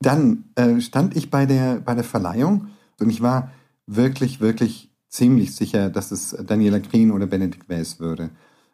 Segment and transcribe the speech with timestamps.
[0.00, 2.68] Dann äh, stand ich bei der, bei der Verleihung
[3.00, 3.50] und ich war
[3.86, 8.30] wirklich, wirklich ziemlich sicher, dass es Daniela Green oder Benedikt Wells würde.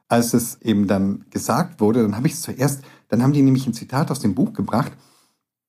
[0.09, 3.67] Als es eben dann gesagt wurde, dann habe ich es zuerst, dann haben die nämlich
[3.67, 4.93] ein Zitat aus dem Buch gebracht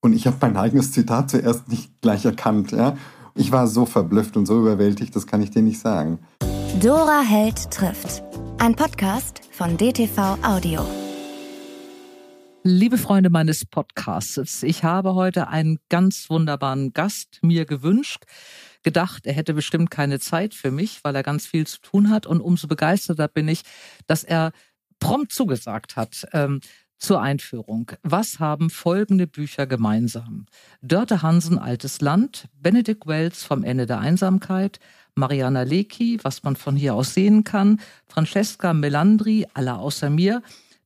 [0.01, 2.71] und ich habe mein eigenes Zitat zuerst nicht gleich erkannt.
[2.71, 2.97] Ja?
[3.35, 6.19] Ich war so verblüfft und so überwältigt, das kann ich dir nicht sagen.
[6.81, 8.23] Dora Held trifft.
[8.57, 11.02] Ein Podcast von DTV Audio.
[12.65, 18.23] Liebe Freunde meines Podcasts, ich habe heute einen ganz wunderbaren Gast mir gewünscht,
[18.83, 22.25] gedacht, er hätte bestimmt keine Zeit für mich, weil er ganz viel zu tun hat.
[22.25, 23.63] Und umso begeisterter bin ich,
[24.07, 24.53] dass er
[25.01, 26.25] prompt zugesagt hat.
[26.31, 26.61] Ähm,
[26.99, 27.91] zur Einführung.
[28.01, 30.45] Was haben folgende Bücher gemeinsam?
[30.81, 34.79] Dörte Hansen, Altes Land, Benedict Wells vom Ende der Einsamkeit,
[35.13, 40.41] Mariana Lecki, was man von hier aus sehen kann, Francesca Melandri, Aller außer mir,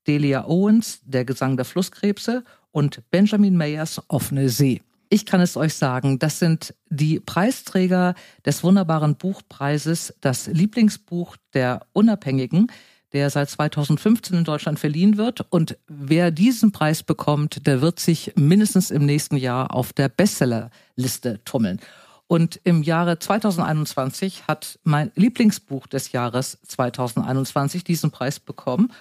[0.07, 4.81] Delia Owens, Der Gesang der Flusskrebse und Benjamin Mayers Offene See.
[5.09, 8.13] Ich kann es euch sagen, das sind die Preisträger
[8.45, 12.67] des wunderbaren Buchpreises, das Lieblingsbuch der Unabhängigen,
[13.13, 15.45] der seit 2015 in Deutschland verliehen wird.
[15.49, 21.39] Und wer diesen Preis bekommt, der wird sich mindestens im nächsten Jahr auf der Bestsellerliste
[21.45, 21.79] tummeln.
[22.27, 28.91] Und im Jahre 2021 hat mein Lieblingsbuch des Jahres 2021 diesen Preis bekommen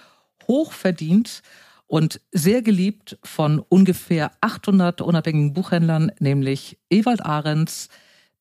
[0.47, 1.41] hochverdient
[1.87, 7.89] und sehr geliebt von ungefähr 800 unabhängigen Buchhändlern, nämlich Ewald Ahrens,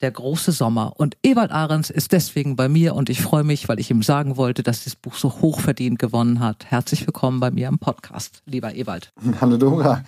[0.02, 0.92] Der große Sommer.
[0.96, 4.36] Und Ewald Ahrens ist deswegen bei mir und ich freue mich, weil ich ihm sagen
[4.36, 6.66] wollte, dass dieses Buch so hochverdient gewonnen hat.
[6.66, 9.14] Herzlich willkommen bei mir im Podcast, lieber Ewald.
[9.40, 10.04] Hallo Dora.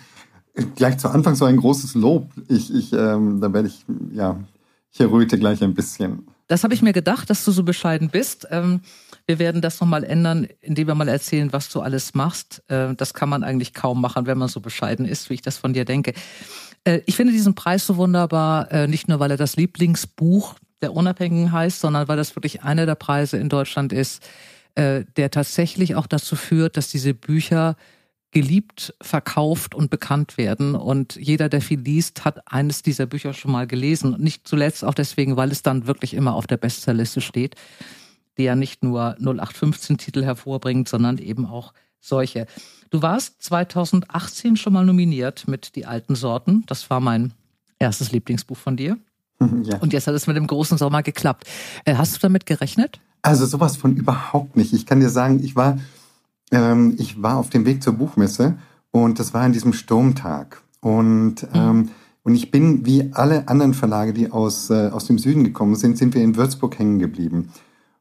[0.75, 2.29] Gleich zu Anfang so ein großes Lob.
[2.49, 4.37] Ich, ich, ähm, da werde ich, ja,
[4.91, 6.27] ich erröte gleich ein bisschen.
[6.47, 8.47] Das habe ich mir gedacht, dass du so bescheiden bist.
[8.51, 8.81] Ähm,
[9.29, 12.63] wir werden das nochmal ändern, indem wir mal erzählen, was du alles machst.
[12.67, 15.55] Äh, das kann man eigentlich kaum machen, wenn man so bescheiden ist, wie ich das
[15.55, 16.13] von dir denke.
[16.83, 20.95] Äh, ich finde diesen Preis so wunderbar, äh, nicht nur, weil er das Lieblingsbuch der
[20.95, 24.27] Unabhängigen heißt, sondern weil das wirklich einer der Preise in Deutschland ist,
[24.75, 27.75] der tatsächlich auch dazu führt, dass diese Bücher
[28.31, 30.75] geliebt, verkauft und bekannt werden.
[30.75, 34.15] Und jeder, der viel liest, hat eines dieser Bücher schon mal gelesen.
[34.19, 37.55] nicht zuletzt auch deswegen, weil es dann wirklich immer auf der Bestsellerliste steht
[38.39, 42.47] die ja nicht nur 0815 Titel hervorbringt, sondern eben auch solche.
[42.89, 46.63] Du warst 2018 schon mal nominiert mit Die alten Sorten.
[46.65, 47.33] Das war mein
[47.77, 48.97] erstes Lieblingsbuch von dir.
[49.63, 49.77] Ja.
[49.77, 51.45] Und jetzt hat es mit dem großen Sommer geklappt.
[51.85, 52.99] Äh, hast du damit gerechnet?
[53.21, 54.73] Also sowas von überhaupt nicht.
[54.73, 55.77] Ich kann dir sagen, ich war,
[56.51, 58.57] ähm, ich war auf dem Weg zur Buchmesse
[58.91, 60.61] und das war an diesem Sturmtag.
[60.81, 61.49] Und, mhm.
[61.53, 61.89] ähm,
[62.23, 65.97] und ich bin, wie alle anderen Verlage, die aus, äh, aus dem Süden gekommen sind,
[65.97, 67.49] sind wir in Würzburg hängen geblieben.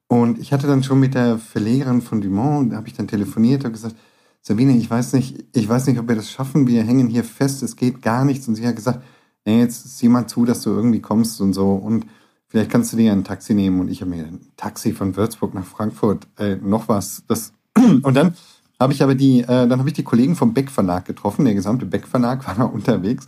[0.09, 3.65] Und ich hatte dann schon mit der Verlegerin von Dumont, da habe ich dann telefoniert
[3.65, 3.95] und gesagt,
[4.41, 6.67] Sabine, ich weiß nicht, ich weiß nicht, ob wir das schaffen.
[6.67, 8.49] Wir hängen hier fest, es geht gar nichts.
[8.49, 9.03] Und sie hat gesagt,
[9.45, 11.73] nee, jetzt sieh mal zu, dass du irgendwie kommst und so.
[11.73, 12.07] Und
[12.47, 13.81] vielleicht kannst du dir ein Taxi nehmen.
[13.81, 17.25] Und ich habe mir ein Taxi von Würzburg nach Frankfurt, äh, noch was.
[17.29, 18.35] Das und dann
[18.81, 21.45] habe ich aber die, äh, dann habe ich die Kollegen vom Beck Verlag getroffen.
[21.45, 23.27] Der gesamte Beck Verlag war da unterwegs.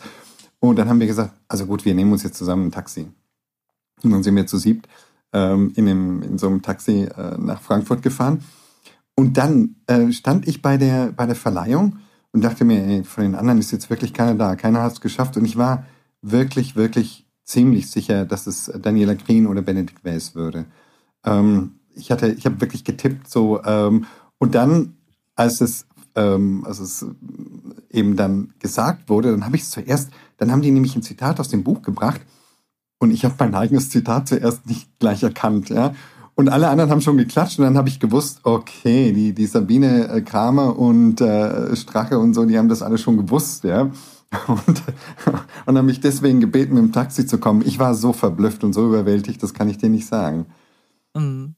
[0.60, 3.08] Und dann haben wir gesagt, also gut, wir nehmen uns jetzt zusammen ein Taxi.
[4.02, 4.88] Und dann sind wir zu siebt
[5.32, 8.42] ähm, in, dem, in so einem Taxi äh, nach Frankfurt gefahren.
[9.14, 11.98] Und dann äh, stand ich bei der, bei der Verleihung
[12.32, 14.56] und dachte mir, ey, von den anderen ist jetzt wirklich keiner da.
[14.56, 15.36] Keiner hat es geschafft.
[15.36, 15.84] Und ich war
[16.22, 20.66] wirklich, wirklich ziemlich sicher, dass es Daniela Green oder Benedikt Wells würde.
[21.24, 23.62] Ähm, ich hatte, ich habe wirklich getippt so.
[23.64, 24.06] Ähm,
[24.38, 24.96] und dann,
[25.34, 27.04] als es, ähm, als es
[27.90, 31.40] eben dann gesagt wurde, dann habe ich es zuerst, dann haben die nämlich ein Zitat
[31.40, 32.20] aus dem Buch gebracht
[33.00, 35.94] und ich habe mein eigenes Zitat zuerst nicht gleich erkannt, ja.
[36.36, 40.08] Und alle anderen haben schon geklatscht und dann habe ich gewusst, okay, die, die Sabine
[40.08, 43.90] äh, Kramer und äh, Strache und so, die haben das alle schon gewusst, ja.
[44.46, 44.82] Und,
[45.66, 47.66] und haben mich deswegen gebeten, mit dem Taxi zu kommen.
[47.66, 50.46] Ich war so verblüfft und so überwältigt, das kann ich dir nicht sagen.
[51.16, 51.56] Mhm.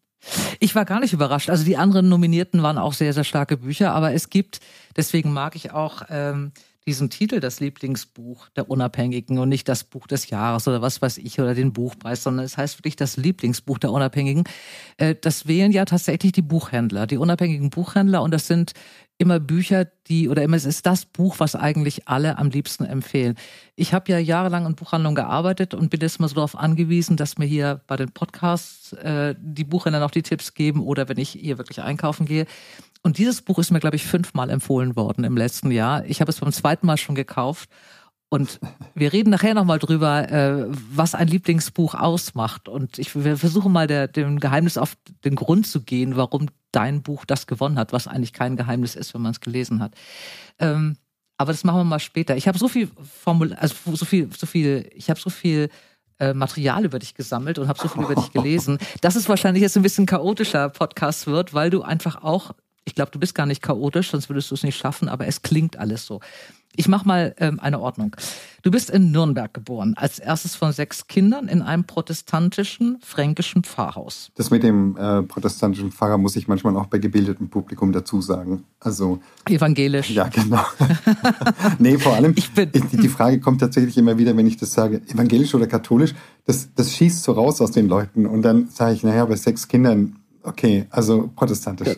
[0.58, 1.50] Ich war gar nicht überrascht.
[1.50, 4.60] Also die anderen Nominierten waren auch sehr, sehr starke Bücher, aber es gibt,
[4.96, 6.52] deswegen mag ich auch ähm,
[6.86, 11.18] diesen Titel das Lieblingsbuch der Unabhängigen und nicht das Buch des Jahres oder was weiß
[11.18, 14.44] ich oder den Buchpreis, sondern es heißt wirklich das Lieblingsbuch der Unabhängigen.
[14.96, 18.72] Äh, das wählen ja tatsächlich die Buchhändler, die unabhängigen Buchhändler und das sind
[19.18, 23.36] immer Bücher, die oder immer es ist das Buch, was eigentlich alle am liebsten empfehlen.
[23.76, 27.38] Ich habe ja jahrelang in Buchhandlungen gearbeitet und bin jetzt mal so darauf angewiesen, dass
[27.38, 31.30] mir hier bei den Podcasts äh, die Buchhändler noch die Tipps geben oder wenn ich
[31.30, 32.46] hier wirklich einkaufen gehe.
[33.02, 36.04] Und dieses Buch ist mir, glaube ich, fünfmal empfohlen worden im letzten Jahr.
[36.06, 37.68] Ich habe es beim zweiten Mal schon gekauft.
[38.28, 38.60] Und
[38.94, 42.68] wir reden nachher nochmal drüber, äh, was ein Lieblingsbuch ausmacht.
[42.68, 47.02] Und ich, wir versuchen mal der, dem Geheimnis auf den Grund zu gehen, warum dein
[47.02, 49.94] Buch das gewonnen hat, was eigentlich kein Geheimnis ist, wenn man es gelesen hat.
[50.58, 50.96] Ähm,
[51.36, 52.36] Aber das machen wir mal später.
[52.36, 55.68] Ich habe so viel Formul also so viel, so viel, ich habe so viel
[56.18, 59.62] äh, Material über dich gesammelt und habe so viel über dich gelesen, dass es wahrscheinlich
[59.62, 63.46] jetzt ein bisschen chaotischer Podcast wird, weil du einfach auch, ich glaube, du bist gar
[63.46, 66.20] nicht chaotisch, sonst würdest du es nicht schaffen, aber es klingt alles so.
[66.74, 68.16] Ich mache mal ähm, eine Ordnung.
[68.62, 74.30] Du bist in Nürnberg geboren, als erstes von sechs Kindern in einem protestantischen fränkischen Pfarrhaus.
[74.36, 78.64] Das mit dem äh, protestantischen Pfarrer muss ich manchmal auch bei gebildetem Publikum dazu sagen.
[78.80, 80.10] Also evangelisch.
[80.10, 80.64] Ja, genau.
[81.78, 84.72] nee, vor allem ich bin die, die Frage kommt tatsächlich immer wieder, wenn ich das
[84.72, 86.14] sage, evangelisch oder katholisch,
[86.46, 88.24] das, das schießt so raus aus den Leuten.
[88.24, 91.96] Und dann sage ich, naja, bei sechs Kindern Okay, also protestantisch.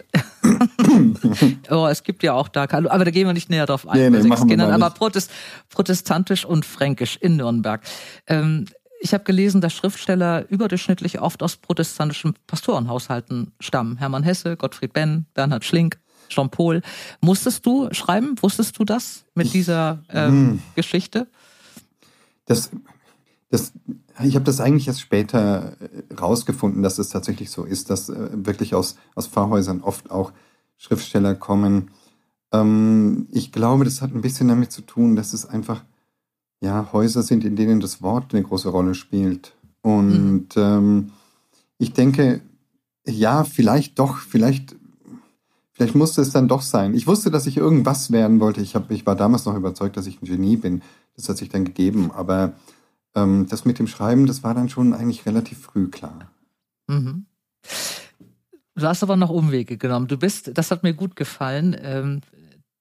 [1.70, 4.12] oh, es gibt ja auch da, aber da gehen wir nicht näher drauf ein.
[4.12, 5.30] Nee, nee, machen Kindern, aber Protest,
[5.70, 7.82] protestantisch und fränkisch in Nürnberg.
[8.26, 8.66] Ähm,
[9.00, 13.98] ich habe gelesen, dass Schriftsteller überdurchschnittlich oft aus protestantischen Pastorenhaushalten stammen.
[13.98, 15.98] Hermann Hesse, Gottfried Benn, Bernhard Schlink,
[16.30, 16.80] Jean Paul.
[17.20, 18.36] Musstest du schreiben?
[18.40, 20.62] Wusstest du das mit dieser ähm, hm.
[20.74, 21.28] Geschichte?
[22.46, 22.70] Das,
[23.50, 23.72] das,
[24.22, 28.28] ich habe das eigentlich erst später äh, rausgefunden, dass es tatsächlich so ist, dass äh,
[28.32, 30.32] wirklich aus, aus Pfarrhäusern oft auch
[30.76, 31.90] Schriftsteller kommen.
[32.52, 35.84] Ähm, ich glaube, das hat ein bisschen damit zu tun, dass es einfach
[36.61, 39.55] ja, Häuser sind, in denen das Wort eine große Rolle spielt.
[39.82, 40.62] Und mhm.
[40.62, 41.10] ähm,
[41.78, 42.40] ich denke,
[43.06, 44.76] ja, vielleicht doch, vielleicht,
[45.72, 46.94] vielleicht musste es dann doch sein.
[46.94, 48.62] Ich wusste, dass ich irgendwas werden wollte.
[48.62, 50.82] Ich, hab, ich war damals noch überzeugt, dass ich ein Genie bin.
[51.17, 52.10] Das hat sich dann gegeben.
[52.12, 52.55] Aber
[53.14, 56.31] ähm, das mit dem Schreiben, das war dann schon eigentlich relativ früh klar.
[56.87, 57.26] Mhm.
[58.76, 60.08] Du hast aber noch Umwege genommen.
[60.08, 61.76] Du bist, das hat mir gut gefallen.
[61.81, 62.20] Ähm,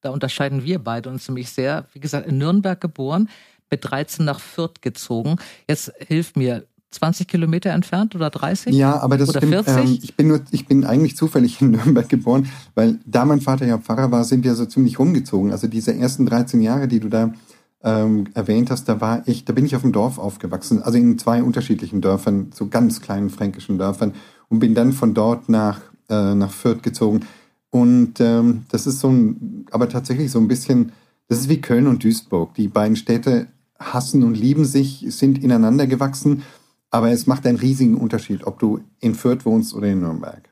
[0.02, 1.86] da unterscheiden wir beide uns nämlich sehr.
[1.94, 3.30] Wie gesagt, in Nürnberg geboren,
[3.70, 5.38] mit 13 nach Fürth gezogen.
[5.68, 8.74] Jetzt hilf mir, 20 Kilometer entfernt oder 30?
[8.74, 9.66] Ja, aber das oder stimmt.
[9.66, 9.76] 40?
[9.76, 13.66] Ähm, ich bin nur, ich bin eigentlich zufällig in Nürnberg geboren, weil da mein Vater
[13.66, 15.52] ja Pfarrer war, sind wir so ziemlich rumgezogen.
[15.52, 17.34] Also diese ersten 13 Jahre, die du da
[17.84, 21.18] ähm, erwähnt hast, da war ich, da bin ich auf dem Dorf aufgewachsen, also in
[21.20, 24.14] zwei unterschiedlichen Dörfern, so ganz kleinen fränkischen Dörfern
[24.50, 27.22] und bin dann von dort nach, äh, nach Fürth gezogen.
[27.70, 30.94] Und ähm, das ist so ein, aber tatsächlich so ein bisschen,
[31.28, 32.54] das ist wie Köln und Duisburg.
[32.54, 33.48] Die beiden Städte
[33.80, 36.44] hassen und lieben sich, sind ineinander gewachsen,
[36.90, 40.48] aber es macht einen riesigen Unterschied, ob du in Fürth wohnst oder in Nürnberg.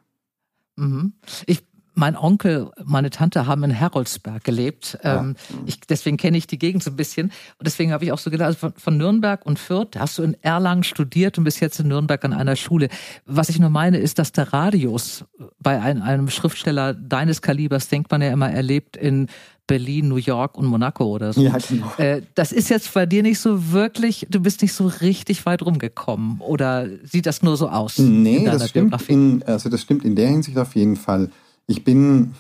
[0.76, 1.14] Mhm.
[1.46, 4.98] Ich mein Onkel, meine Tante haben in Heroldsberg gelebt.
[5.04, 5.20] Ja.
[5.20, 5.36] Ähm,
[5.66, 7.28] ich, deswegen kenne ich die Gegend so ein bisschen.
[7.28, 10.24] Und deswegen habe ich auch so gedacht, also von, von, Nürnberg und Fürth hast du
[10.24, 12.90] in Erlangen studiert und bist jetzt in Nürnberg an einer Schule.
[13.26, 15.26] Was ich nur meine, ist, dass der Radius
[15.60, 19.28] bei ein, einem Schriftsteller deines Kalibers, denkt man ja immer, erlebt in
[19.68, 21.42] Berlin, New York und Monaco oder so.
[21.42, 21.94] Ja, genau.
[21.98, 25.62] Äh, das ist jetzt bei dir nicht so wirklich, du bist nicht so richtig weit
[25.62, 26.42] rumgekommen.
[26.42, 27.98] Oder sieht das nur so aus?
[27.98, 31.30] Nee, das stimmt, in, also das stimmt in der Hinsicht auf jeden Fall.
[31.68, 32.34] Ich bin,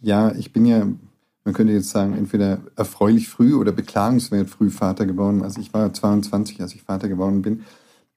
[0.00, 0.86] ja, ich bin ja,
[1.44, 5.42] man könnte jetzt sagen, entweder erfreulich früh oder beklagenswert früh Vater geworden.
[5.42, 7.64] Also ich war 22, als ich Vater geworden bin.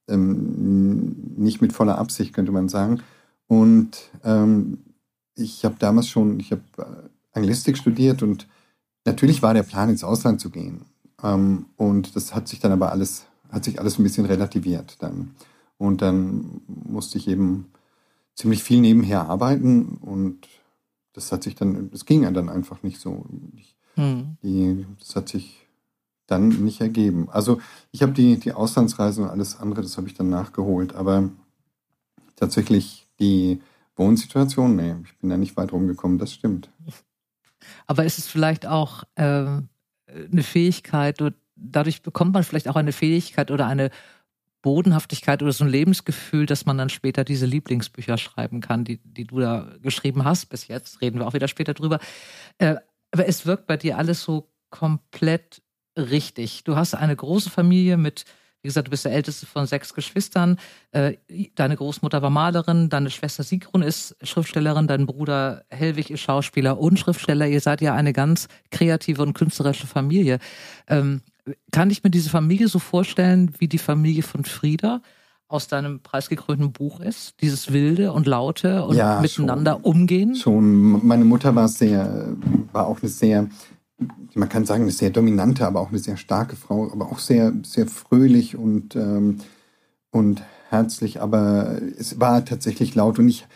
[0.08, 3.02] Ähm, nicht mit voller Absicht, könnte man sagen.
[3.48, 4.80] Und ähm,
[5.36, 8.48] ich habe damals schon, ich habe äh, Anglistik studiert und
[9.06, 10.86] natürlich war der Plan, ins Ausland zu gehen.
[11.24, 15.36] Ähm, und das hat sich dann aber alles, hat sich alles ein bisschen relativiert dann.
[15.78, 17.68] Und dann musste ich eben
[18.38, 20.48] ziemlich viel nebenher arbeiten und
[21.14, 23.26] das hat sich dann, das ging ja dann einfach nicht so.
[23.56, 24.38] Ich, hm.
[24.44, 25.68] die, das hat sich
[26.28, 27.30] dann nicht ergeben.
[27.30, 27.60] Also
[27.92, 31.32] ich habe die, die Auslandsreise und alles andere, das habe ich dann nachgeholt, aber
[32.36, 33.60] tatsächlich die
[33.96, 36.70] Wohnsituation, nee, ich bin da nicht weit rumgekommen, das stimmt.
[37.88, 41.18] Aber ist es vielleicht auch äh, eine Fähigkeit,
[41.56, 43.90] dadurch bekommt man vielleicht auch eine Fähigkeit oder eine
[44.68, 49.24] Bodenhaftigkeit oder so ein Lebensgefühl, dass man dann später diese Lieblingsbücher schreiben kann, die, die
[49.24, 50.48] du da geschrieben hast.
[50.48, 52.00] Bis jetzt reden wir auch wieder später drüber.
[52.58, 52.76] Äh,
[53.12, 55.62] aber es wirkt bei dir alles so komplett
[55.96, 56.66] richtig.
[56.66, 58.26] Du hast eine große Familie mit,
[58.62, 60.60] wie gesagt, du bist der älteste von sechs Geschwistern.
[60.92, 61.14] Äh,
[61.56, 67.00] deine Großmutter war Malerin, deine Schwester Sigrun ist Schriftstellerin, dein Bruder Helwig ist Schauspieler und
[67.00, 67.48] Schriftsteller.
[67.48, 70.40] Ihr seid ja eine ganz kreative und künstlerische Familie.
[71.72, 75.02] Kann ich mir diese Familie so vorstellen, wie die Familie von Frieda
[75.48, 77.36] aus deinem preisgekrönten Buch ist?
[77.42, 80.36] Dieses wilde und laute und ja, miteinander schon, umgehen?
[80.36, 81.06] Schon.
[81.08, 82.36] Meine Mutter war sehr,
[82.74, 83.48] war auch eine sehr,
[84.34, 87.54] man kann sagen, eine sehr dominante, aber auch eine sehr starke Frau, aber auch sehr,
[87.64, 89.38] sehr fröhlich und, ähm,
[90.12, 93.48] und herzlich, aber es war tatsächlich laut und ich,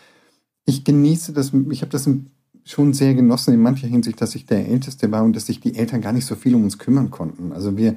[0.64, 2.31] ich genieße das, ich habe das ein
[2.64, 5.74] schon sehr genossen in mancher Hinsicht, dass ich der Älteste war und dass sich die
[5.74, 7.52] Eltern gar nicht so viel um uns kümmern konnten.
[7.52, 7.96] Also wir,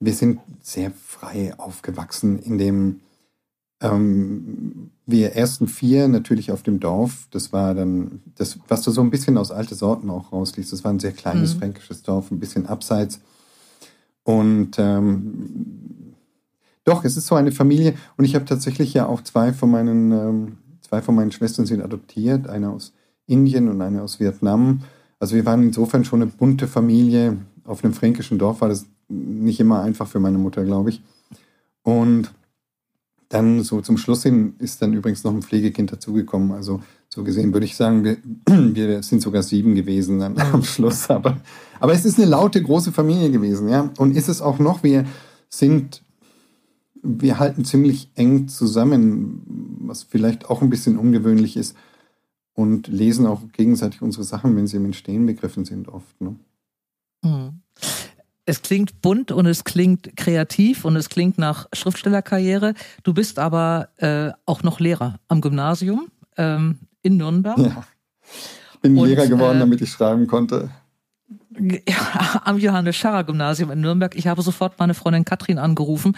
[0.00, 3.00] wir sind sehr frei aufgewachsen in dem,
[3.80, 7.28] ähm, wir ersten vier natürlich auf dem Dorf.
[7.30, 10.72] Das war dann, das, was du so ein bisschen aus alte Sorten auch rausliest.
[10.72, 11.58] Das war ein sehr kleines mhm.
[11.58, 13.20] fränkisches Dorf, ein bisschen abseits.
[14.24, 16.14] Und ähm,
[16.84, 17.94] doch, es ist so eine Familie.
[18.16, 21.82] Und ich habe tatsächlich ja auch zwei von meinen, ähm, zwei von meinen Schwestern sind
[21.82, 22.92] adoptiert, eine aus
[23.28, 24.82] Indien und eine aus Vietnam.
[25.20, 27.36] Also wir waren insofern schon eine bunte Familie.
[27.64, 31.02] Auf einem fränkischen Dorf war das nicht immer einfach für meine Mutter, glaube ich.
[31.82, 32.32] Und
[33.28, 36.52] dann so zum Schluss hin ist dann übrigens noch ein Pflegekind dazugekommen.
[36.52, 38.16] Also so gesehen würde ich sagen, wir,
[38.46, 41.10] wir sind sogar sieben gewesen dann am Schluss.
[41.10, 41.38] Aber,
[41.80, 43.90] aber es ist eine laute, große Familie gewesen, ja.
[43.98, 45.04] Und ist es auch noch, wir
[45.48, 46.02] sind,
[47.02, 49.42] wir halten ziemlich eng zusammen,
[49.80, 51.76] was vielleicht auch ein bisschen ungewöhnlich ist.
[52.58, 56.20] Und lesen auch gegenseitig unsere Sachen, wenn sie im Entstehen begriffen sind, oft.
[56.20, 56.36] Ne?
[57.22, 57.62] Mhm
[58.48, 62.72] es klingt bunt und es klingt kreativ und es klingt nach Schriftstellerkarriere.
[63.02, 67.58] Du bist aber äh, auch noch Lehrer am Gymnasium ähm, in Nürnberg.
[67.58, 67.84] Ja.
[68.72, 70.70] Ich bin und, Lehrer geworden, äh, damit ich schreiben konnte.
[71.58, 74.16] Ja, am Johannes Scharrer Gymnasium in Nürnberg.
[74.16, 76.16] Ich habe sofort meine Freundin Katrin angerufen,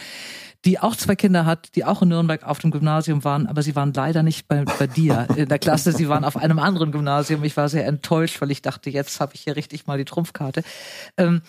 [0.65, 3.75] die auch zwei Kinder hat, die auch in Nürnberg auf dem Gymnasium waren, aber sie
[3.77, 5.93] waren leider nicht bei, bei dir in der Klasse.
[5.93, 7.43] Sie waren auf einem anderen Gymnasium.
[7.45, 10.63] Ich war sehr enttäuscht, weil ich dachte, jetzt habe ich hier richtig mal die Trumpfkarte.
[11.17, 11.41] Ähm,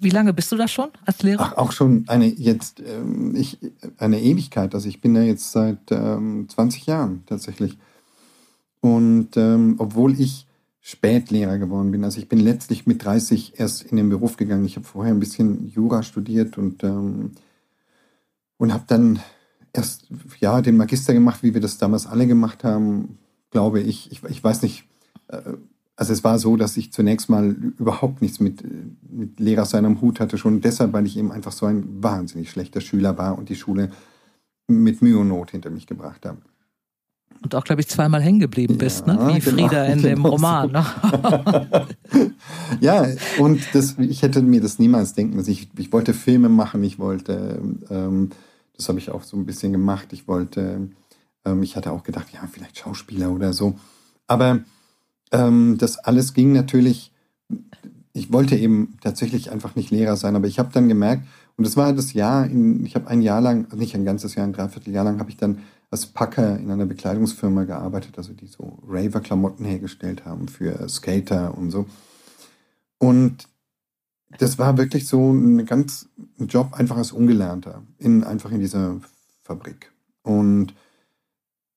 [0.00, 1.52] wie lange bist du da schon als Lehrer?
[1.52, 3.58] Ach, auch schon eine jetzt ähm, ich,
[3.96, 4.74] eine Ewigkeit.
[4.74, 7.78] Also ich bin da jetzt seit ähm, 20 Jahren tatsächlich.
[8.80, 10.46] Und ähm, obwohl ich
[10.80, 14.66] Spätlehrer geworden bin, also ich bin letztlich mit 30 erst in den Beruf gegangen.
[14.66, 17.30] Ich habe vorher ein bisschen Jura studiert und ähm,
[18.56, 19.20] und habe dann
[19.72, 20.06] erst
[20.40, 23.18] ja den Magister gemacht, wie wir das damals alle gemacht haben,
[23.50, 24.10] glaube ich.
[24.12, 24.88] Ich, ich weiß nicht.
[25.28, 25.54] Äh,
[25.96, 28.64] also es war so, dass ich zunächst mal überhaupt nichts mit,
[29.08, 32.80] mit Lehrersein am Hut hatte, schon deshalb, weil ich eben einfach so ein wahnsinnig schlechter
[32.80, 33.90] Schüler war und die Schule
[34.66, 36.38] mit Mühe und Not hinter mich gebracht habe.
[37.44, 39.18] Und auch, glaube ich, zweimal hängen geblieben bist, ne?
[39.26, 40.72] wie genau, Frieda in dem genau Roman.
[40.72, 40.86] Ne?
[42.80, 43.06] ja,
[43.38, 45.36] und das, ich hätte mir das niemals denken.
[45.36, 47.60] Also ich, ich wollte Filme machen, ich wollte,
[47.90, 48.30] ähm,
[48.74, 50.88] das habe ich auch so ein bisschen gemacht, ich wollte,
[51.44, 53.74] ähm, ich hatte auch gedacht, ja, vielleicht Schauspieler oder so.
[54.26, 54.60] Aber
[55.30, 57.12] ähm, das alles ging natürlich,
[58.14, 61.76] ich wollte eben tatsächlich einfach nicht Lehrer sein, aber ich habe dann gemerkt, und das
[61.76, 65.04] war das Jahr, in, ich habe ein Jahr lang, nicht ein ganzes Jahr, ein Dreivierteljahr
[65.04, 65.58] lang, habe ich dann
[65.94, 71.70] als Packer in einer Bekleidungsfirma gearbeitet, also die so Raver-Klamotten hergestellt haben für Skater und
[71.70, 71.86] so.
[72.98, 73.46] Und
[74.38, 76.08] das war wirklich so ein ganz
[76.40, 79.00] ein Job einfach als Ungelernter, in, einfach in dieser
[79.42, 79.92] Fabrik.
[80.24, 80.74] Und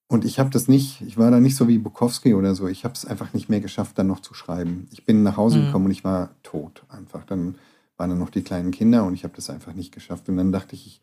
[0.10, 2.68] und ich habe das nicht, ich war da nicht so wie Bukowski oder so.
[2.68, 4.88] Ich habe es einfach nicht mehr geschafft, dann noch zu schreiben.
[4.92, 5.66] Ich bin nach Hause mhm.
[5.66, 7.26] gekommen und ich war tot einfach.
[7.26, 7.56] Dann
[7.98, 10.30] waren dann noch die kleinen Kinder und ich habe das einfach nicht geschafft.
[10.30, 11.02] Und dann dachte ich, ich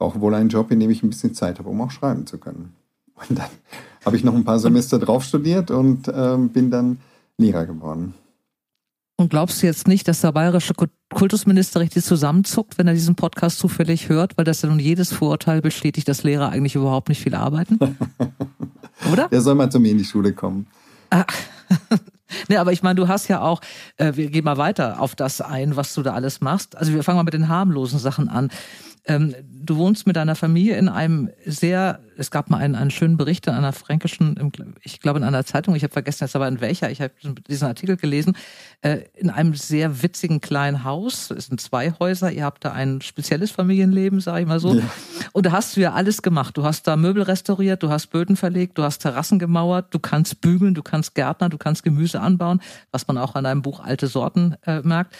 [0.00, 2.38] brauche wohl einen Job, in dem ich ein bisschen Zeit habe, um auch schreiben zu
[2.38, 2.72] können.
[3.14, 3.50] Und dann
[4.04, 6.98] habe ich noch ein paar Semester drauf studiert und ähm, bin dann
[7.36, 8.14] Lehrer geworden.
[9.16, 10.72] Und glaubst du jetzt nicht, dass der bayerische
[11.12, 15.60] Kultusminister richtig zusammenzuckt, wenn er diesen Podcast zufällig hört, weil das ja nun jedes Vorurteil
[15.60, 17.78] bestätigt, dass Lehrer eigentlich überhaupt nicht viel arbeiten?
[19.12, 19.28] Oder?
[19.28, 20.66] Der soll mal zu mir in die Schule kommen.
[21.10, 21.26] Ah.
[22.48, 23.60] ne, aber ich meine, du hast ja auch,
[23.98, 26.76] äh, wir gehen mal weiter auf das ein, was du da alles machst.
[26.78, 28.50] Also wir fangen mal mit den harmlosen Sachen an.
[29.06, 33.16] Ähm, du wohnst mit deiner Familie in einem sehr, es gab mal einen, einen schönen
[33.16, 34.52] Bericht in einer fränkischen,
[34.82, 37.12] ich glaube in einer Zeitung, ich habe vergessen jetzt aber in welcher, ich habe
[37.48, 38.36] diesen Artikel gelesen,
[38.82, 43.00] äh, in einem sehr witzigen kleinen Haus, es sind zwei Häuser, ihr habt da ein
[43.00, 44.74] spezielles Familienleben, sage ich mal so.
[44.74, 44.82] Ja.
[45.32, 46.56] Und da hast du ja alles gemacht.
[46.56, 50.40] Du hast da Möbel restauriert, du hast Böden verlegt, du hast Terrassen gemauert, du kannst
[50.40, 54.06] bügeln, du kannst Gärtner, du kannst Gemüse anbauen, was man auch an deinem Buch Alte
[54.06, 55.16] Sorten äh, merkt.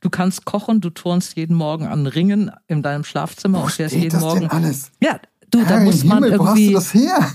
[0.00, 3.94] Du kannst kochen, du turnst jeden Morgen an Ringen in deinem Schlafzimmer Wo und fährst
[3.94, 4.40] jeden das Morgen.
[4.40, 4.90] Denn alles?
[5.02, 5.20] Ja,
[5.50, 6.72] du, da muss man Himmel, irgendwie.
[6.72, 7.32] Wo hast du das her?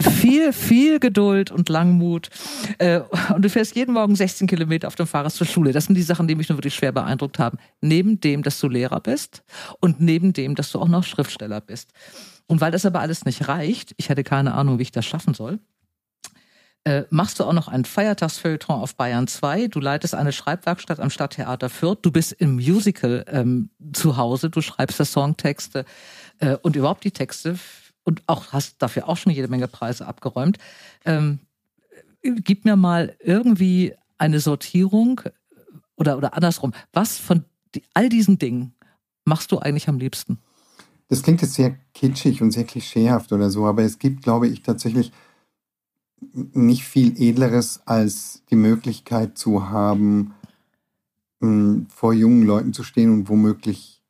[0.10, 2.30] viel, viel Geduld und Langmut.
[2.78, 3.00] Äh,
[3.34, 5.72] und du fährst jeden Morgen 16 Kilometer auf dem Fahrrad zur Schule.
[5.72, 7.58] Das sind die Sachen, die mich nur wirklich schwer beeindruckt haben.
[7.80, 9.42] Neben dem, dass du Lehrer bist
[9.80, 11.90] und neben dem, dass du auch noch Schriftsteller bist.
[12.46, 15.34] Und weil das aber alles nicht reicht, ich hätte keine Ahnung, wie ich das schaffen
[15.34, 15.58] soll,
[16.84, 19.68] äh, machst du auch noch ein Feiertagsfeuilleton auf Bayern 2.
[19.68, 21.98] Du leitest eine Schreibwerkstatt am Stadttheater Fürth.
[22.02, 24.50] Du bist im Musical ähm, zu Hause.
[24.50, 25.84] Du schreibst da Songtexte
[26.40, 27.56] äh, und überhaupt die Texte
[28.04, 30.58] und auch hast dafür auch schon jede Menge Preise abgeräumt.
[31.04, 31.38] Ähm,
[32.22, 35.20] gib mir mal irgendwie eine Sortierung
[35.96, 36.72] oder, oder andersrum.
[36.92, 38.74] Was von die, all diesen Dingen
[39.24, 40.38] machst du eigentlich am liebsten?
[41.08, 44.62] Das klingt jetzt sehr kitschig und sehr klischeehaft oder so, aber es gibt, glaube ich,
[44.62, 45.12] tatsächlich
[46.32, 50.34] nicht viel Edleres als die Möglichkeit zu haben,
[51.88, 54.02] vor jungen Leuten zu stehen und womöglich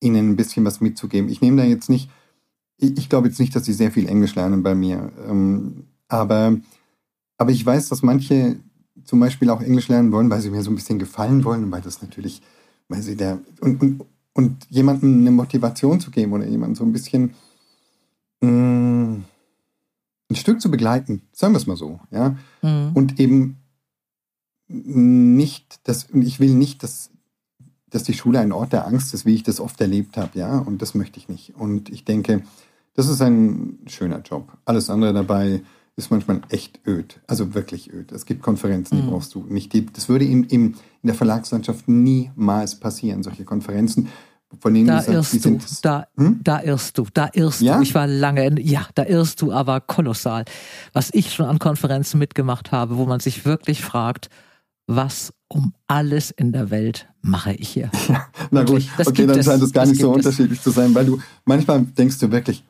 [0.00, 1.30] ihnen ein bisschen was mitzugeben.
[1.30, 2.10] Ich nehme da jetzt nicht
[2.78, 5.10] ich, glaube jetzt nicht, dass sie sehr viel Englisch lernen bei mir.
[5.28, 6.56] Ähm, aber,
[7.38, 8.56] aber ich weiß, dass manche
[9.04, 11.70] zum Beispiel auch Englisch lernen wollen, weil sie mir so ein bisschen gefallen wollen und
[11.70, 12.42] weil das natürlich,
[12.88, 16.92] weil sie der, und, und, und jemandem eine Motivation zu geben oder jemandem so ein
[16.92, 17.34] bisschen
[18.40, 18.95] mh, mm,
[20.30, 22.36] ein Stück zu begleiten, sagen wir es mal so, ja.
[22.62, 22.90] Mhm.
[22.94, 23.58] Und eben
[24.68, 27.10] nicht, dass, ich will nicht, dass,
[27.88, 30.58] dass die Schule ein Ort der Angst ist, wie ich das oft erlebt habe, ja.
[30.58, 31.54] Und das möchte ich nicht.
[31.56, 32.42] Und ich denke,
[32.94, 34.56] das ist ein schöner Job.
[34.64, 35.62] Alles andere dabei
[35.96, 37.20] ist manchmal echt öd.
[37.26, 38.12] Also wirklich öd.
[38.12, 39.10] Es gibt Konferenzen, die mhm.
[39.10, 39.72] brauchst du nicht.
[39.96, 44.08] Das würde in, in, in der Verlagslandschaft niemals passieren, solche Konferenzen.
[44.60, 46.40] Von denen da irrst du, sind, da, hm?
[46.42, 47.76] da irrst du, da irrst ja?
[47.76, 47.82] du.
[47.82, 50.44] Ich war lange, in, ja, da irrst du aber kolossal.
[50.92, 54.28] Was ich schon an Konferenzen mitgemacht habe, wo man sich wirklich fragt,
[54.86, 57.90] was um alles in der Welt mache ich hier?
[58.08, 61.20] Ja, na gut, okay, dann scheint es gar nicht so unterschiedlich zu sein, weil du
[61.44, 62.62] manchmal denkst du wirklich,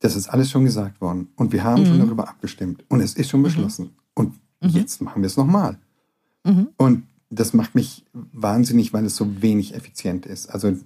[0.00, 1.86] das ist alles schon gesagt worden und wir haben mhm.
[1.86, 3.44] schon darüber abgestimmt und es ist schon mhm.
[3.44, 3.84] beschlossen.
[3.84, 3.90] Mhm.
[4.14, 4.70] Und mhm.
[4.70, 5.78] jetzt machen wir es nochmal.
[6.44, 6.68] Mhm.
[6.76, 10.48] Und das macht mich wahnsinnig, weil es so wenig effizient ist.
[10.48, 10.76] Also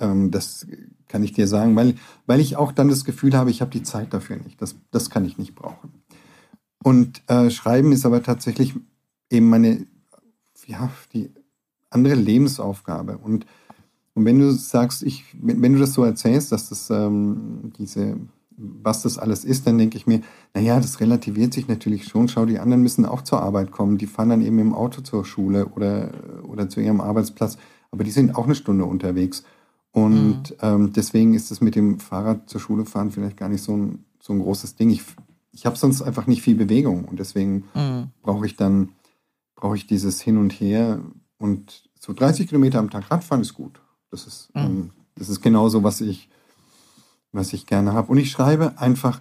[0.00, 0.66] ähm, das
[1.08, 1.94] kann ich dir sagen, weil,
[2.26, 4.60] weil ich auch dann das Gefühl habe, ich habe die Zeit dafür nicht.
[4.60, 5.92] Das, das kann ich nicht brauchen.
[6.82, 8.74] Und äh, Schreiben ist aber tatsächlich
[9.30, 9.86] eben meine,
[10.66, 11.30] ja, die
[11.90, 13.18] andere Lebensaufgabe.
[13.18, 13.46] Und,
[14.14, 18.16] und wenn du sagst, ich, wenn, du das so erzählst, dass das ähm, diese
[18.56, 20.20] was das alles ist, dann denke ich mir,
[20.54, 22.28] naja, das relativiert sich natürlich schon.
[22.28, 23.98] Schau, die anderen müssen auch zur Arbeit kommen.
[23.98, 26.10] Die fahren dann eben im Auto zur Schule oder,
[26.46, 27.58] oder zu ihrem Arbeitsplatz.
[27.90, 29.44] Aber die sind auch eine Stunde unterwegs.
[29.92, 30.56] Und mhm.
[30.60, 34.04] ähm, deswegen ist es mit dem Fahrrad zur Schule fahren vielleicht gar nicht so ein,
[34.20, 34.90] so ein großes Ding.
[34.90, 35.02] Ich,
[35.52, 38.08] ich habe sonst einfach nicht viel Bewegung und deswegen mhm.
[38.22, 38.90] brauche ich dann
[39.62, 41.00] brauche ich dieses Hin und Her.
[41.38, 43.80] Und so 30 Kilometer am Tag Radfahren ist gut.
[44.10, 44.60] Das ist, mhm.
[44.60, 46.28] ähm, das ist genauso, was ich,
[47.32, 48.10] was ich gerne habe.
[48.10, 49.20] Und ich schreibe einfach,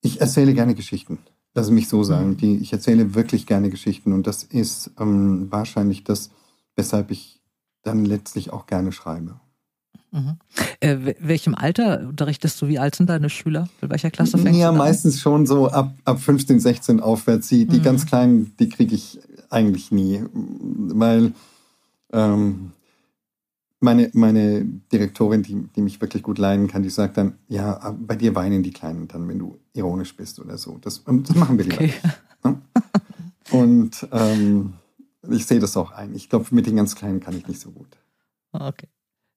[0.00, 1.18] ich erzähle gerne Geschichten.
[1.54, 2.30] Lass mich so sagen.
[2.30, 2.36] Mhm.
[2.38, 6.30] Die, ich erzähle wirklich gerne Geschichten und das ist ähm, wahrscheinlich das,
[6.76, 7.40] weshalb ich
[7.82, 9.40] dann letztlich auch gerne schreibe.
[10.10, 10.36] Mhm.
[10.80, 12.68] Äh, welchem Alter unterrichtest du?
[12.68, 13.68] Wie alt sind deine Schüler?
[13.80, 17.48] In welcher Klasse fängst ja, du Ja, meistens schon so ab, ab 15, 16 aufwärts.
[17.48, 17.82] Die, die mhm.
[17.82, 19.18] ganz kleinen, die kriege ich
[19.50, 21.32] eigentlich nie, weil
[22.12, 22.72] ähm,
[23.84, 28.16] meine, meine Direktorin, die, die mich wirklich gut leiden kann, die sagt dann, ja, bei
[28.16, 30.78] dir weinen die Kleinen dann, wenn du ironisch bist oder so.
[30.78, 31.76] Das, das machen wir lieber.
[31.76, 31.92] Okay.
[32.42, 32.60] Ne?
[33.50, 34.74] Und ähm,
[35.30, 36.14] ich sehe das auch ein.
[36.14, 37.88] Ich glaube, mit den ganz Kleinen kann ich nicht so gut.
[38.52, 38.88] Okay.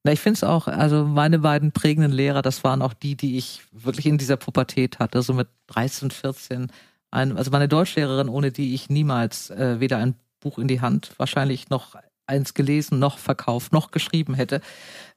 [0.03, 3.37] Na, ich finde es auch, also meine beiden prägenden Lehrer, das waren auch die, die
[3.37, 6.71] ich wirklich in dieser Pubertät hatte, so mit 13, 14.
[7.11, 11.13] Ein, also meine Deutschlehrerin, ohne die ich niemals äh, weder ein Buch in die Hand,
[11.17, 11.95] wahrscheinlich noch
[12.27, 14.61] eins gelesen, noch verkauft, noch geschrieben hätte.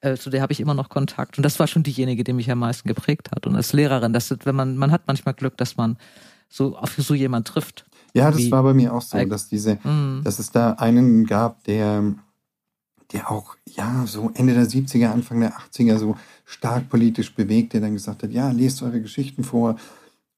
[0.00, 1.36] Äh, zu der habe ich immer noch Kontakt.
[1.38, 3.46] Und das war schon diejenige, die mich am meisten geprägt hat.
[3.46, 5.96] Und als Lehrerin, das ist, wenn man, man hat manchmal Glück, dass man
[6.48, 7.84] so auf so jemand trifft.
[8.14, 10.22] Ja, das war bei mir auch so, dass diese, mm.
[10.24, 12.02] dass es da einen gab, der,
[13.12, 17.80] der auch, ja, so Ende der 70er, Anfang der 80er so stark politisch bewegt, der
[17.80, 19.76] dann gesagt hat, ja, lest eure Geschichten vor.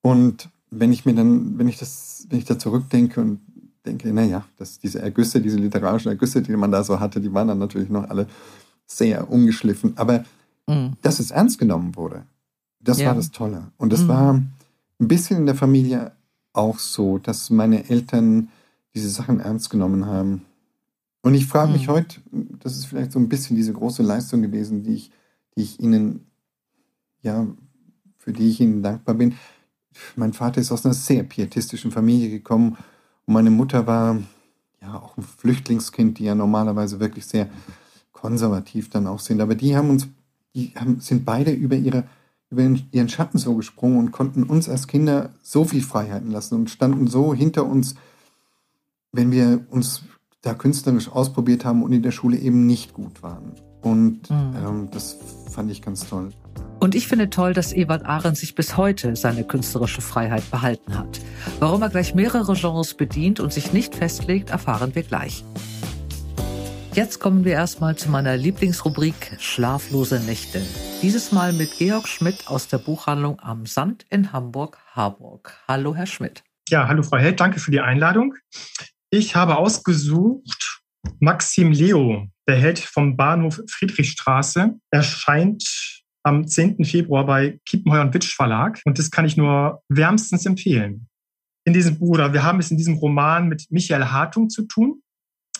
[0.02, 3.40] Und wenn ich mir dann, wenn ich das, wenn ich da zurückdenke und
[3.84, 7.48] denke, naja, dass diese Ergüsse, diese literarischen Ergüsse, die man da so hatte, die waren
[7.48, 8.26] dann natürlich noch alle
[8.86, 9.96] sehr ungeschliffen.
[9.96, 10.24] Aber
[10.66, 10.92] mhm.
[11.02, 12.24] dass es ernst genommen wurde,
[12.80, 13.08] das ja.
[13.08, 13.70] war das Tolle.
[13.78, 14.08] Und das mhm.
[14.08, 14.52] war ein
[14.98, 16.12] bisschen in der Familie
[16.52, 18.48] auch so, dass meine Eltern
[18.94, 20.42] diese Sachen ernst genommen haben.
[21.22, 21.92] Und ich frage mich mhm.
[21.92, 22.20] heute,
[22.60, 25.10] das ist vielleicht so ein bisschen diese große Leistung gewesen, die ich,
[25.56, 26.26] die ich ihnen,
[27.22, 27.46] ja,
[28.18, 29.34] für die ich ihnen dankbar bin.
[30.16, 32.76] Mein Vater ist aus einer sehr pietistischen Familie gekommen
[33.26, 34.18] und meine Mutter war
[34.80, 37.48] ja auch ein Flüchtlingskind, die ja normalerweise wirklich sehr
[38.12, 39.40] konservativ dann auch sind.
[39.40, 40.08] Aber die haben uns,
[40.54, 42.04] die haben, sind beide über ihre
[42.52, 46.68] über ihren Schatten so gesprungen und konnten uns als Kinder so viel Freiheiten lassen und
[46.68, 47.94] standen so hinter uns,
[49.10, 50.02] wenn wir uns
[50.42, 53.52] da künstlerisch ausprobiert haben und in der Schule eben nicht gut waren.
[53.80, 54.54] Und mhm.
[54.54, 55.16] ähm, das
[55.50, 56.30] fand ich ganz toll.
[56.82, 61.20] Und ich finde toll, dass Ewald Arendt sich bis heute seine künstlerische Freiheit behalten hat.
[61.60, 65.44] Warum er gleich mehrere Genres bedient und sich nicht festlegt, erfahren wir gleich.
[66.92, 70.60] Jetzt kommen wir erstmal zu meiner Lieblingsrubrik Schlaflose Nächte.
[71.02, 75.56] Dieses Mal mit Georg Schmidt aus der Buchhandlung am Sand in Hamburg-Harburg.
[75.68, 76.42] Hallo, Herr Schmidt.
[76.68, 77.38] Ja, hallo, Frau Held.
[77.38, 78.34] Danke für die Einladung.
[79.08, 80.82] Ich habe ausgesucht
[81.20, 84.80] Maxim Leo, der Held vom Bahnhof Friedrichstraße.
[84.90, 86.84] Erscheint am 10.
[86.84, 88.80] Februar bei Kiepenheuer und Witsch Verlag.
[88.84, 91.08] Und das kann ich nur wärmstens empfehlen.
[91.64, 95.02] In diesem oder wir haben es in diesem Roman mit Michael Hartung zu tun.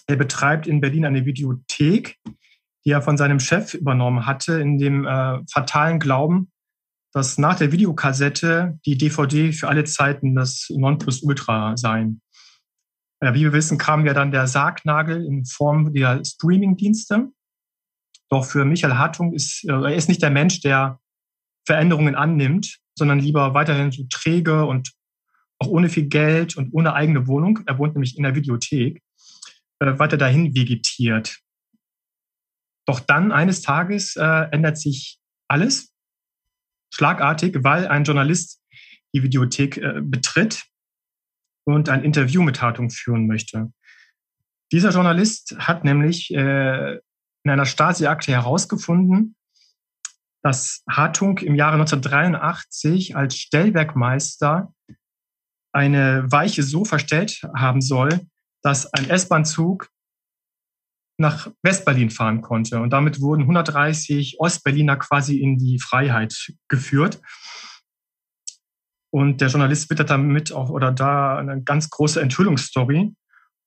[0.06, 2.18] Er betreibt in Berlin eine Videothek,
[2.84, 6.50] die er von seinem Chef übernommen hatte, in dem äh, fatalen Glauben,
[7.12, 12.20] dass nach der Videokassette die DVD für alle Zeiten das Nonplusultra sein.
[13.20, 17.30] Äh, wie wir wissen, kam ja dann der Sargnagel in Form der Streaming-Dienste.
[18.32, 20.98] Doch für Michael Hartung ist, äh, er ist nicht der Mensch, der
[21.66, 24.94] Veränderungen annimmt, sondern lieber weiterhin so träge und
[25.58, 27.60] auch ohne viel Geld und ohne eigene Wohnung.
[27.66, 29.02] Er wohnt nämlich in der Videothek,
[29.80, 31.40] äh, weiter dahin vegetiert.
[32.86, 35.92] Doch dann eines Tages äh, ändert sich alles
[36.90, 38.62] schlagartig, weil ein Journalist
[39.14, 40.64] die Videothek betritt
[41.64, 43.70] und ein Interview mit Hartung führen möchte.
[44.72, 46.98] Dieser Journalist hat nämlich äh,
[47.44, 49.36] in einer Stasi-Akte herausgefunden,
[50.42, 54.72] dass Hartung im Jahre 1983 als Stellwerkmeister
[55.72, 58.26] eine Weiche so verstellt haben soll,
[58.62, 59.88] dass ein S-Bahn-Zug
[61.18, 62.80] nach Westberlin fahren konnte.
[62.80, 67.20] Und damit wurden 130 Ostberliner quasi in die Freiheit geführt.
[69.10, 73.14] Und der Journalist wittert damit auch oder da eine ganz große Enthüllungsstory.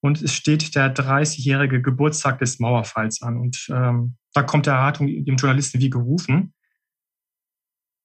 [0.02, 3.38] Und es steht der 30-jährige Geburtstag des Mauerfalls an.
[3.38, 6.54] Und ähm, da kommt der Hartung dem Journalisten wie gerufen.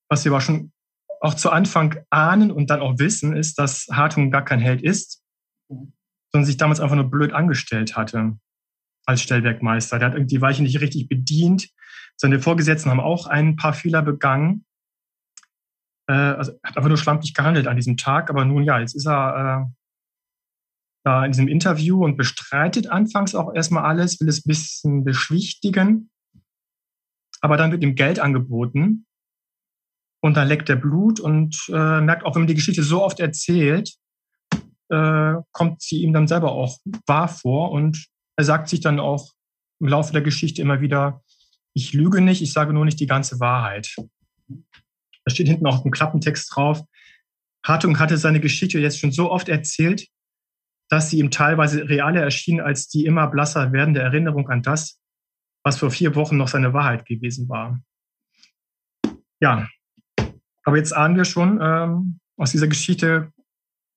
[0.09, 0.71] Was wir aber schon
[1.19, 5.21] auch zu Anfang ahnen und dann auch wissen, ist, dass Hartung gar kein Held ist,
[5.67, 8.37] sondern sich damals einfach nur blöd angestellt hatte
[9.05, 9.99] als Stellwerkmeister.
[9.99, 11.69] Der hat die Weiche nicht richtig bedient.
[12.17, 14.65] Seine Vorgesetzten haben auch ein paar Fehler begangen.
[16.07, 18.29] Äh, also hat einfach nur schlampig gehandelt an diesem Tag.
[18.29, 19.71] Aber nun ja, jetzt ist er
[21.05, 26.09] äh, in diesem Interview und bestreitet anfangs auch erstmal alles, will es ein bisschen beschwichtigen.
[27.41, 29.05] Aber dann wird ihm Geld angeboten
[30.21, 33.19] und dann leckt er Blut und äh, merkt auch, wenn man die Geschichte so oft
[33.19, 33.95] erzählt,
[34.89, 39.31] äh, kommt sie ihm dann selber auch wahr vor und er sagt sich dann auch
[39.79, 41.23] im Laufe der Geschichte immer wieder,
[41.73, 43.95] ich lüge nicht, ich sage nur nicht die ganze Wahrheit.
[44.47, 46.83] Da steht hinten auch ein Klappentext drauf.
[47.65, 50.07] Hartung hatte seine Geschichte jetzt schon so oft erzählt,
[50.91, 54.99] dass sie ihm teilweise realer erschien als die immer blasser werdende Erinnerung an das,
[55.63, 57.81] was vor vier Wochen noch seine Wahrheit gewesen war.
[59.39, 59.69] Ja,
[60.63, 63.31] aber jetzt ahnen wir schon, ähm, aus dieser Geschichte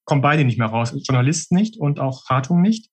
[0.05, 0.95] kommen beide nicht mehr raus.
[1.05, 2.91] Journalist nicht und auch Hartung nicht.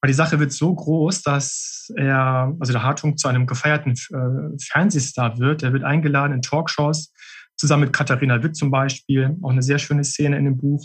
[0.00, 4.58] Aber die Sache wird so groß, dass er, also der Hartung zu einem gefeierten äh,
[4.60, 5.62] Fernsehstar wird.
[5.62, 7.12] Er wird eingeladen in Talkshows,
[7.56, 9.36] zusammen mit Katharina Witt zum Beispiel.
[9.40, 10.84] Auch eine sehr schöne Szene in dem Buch.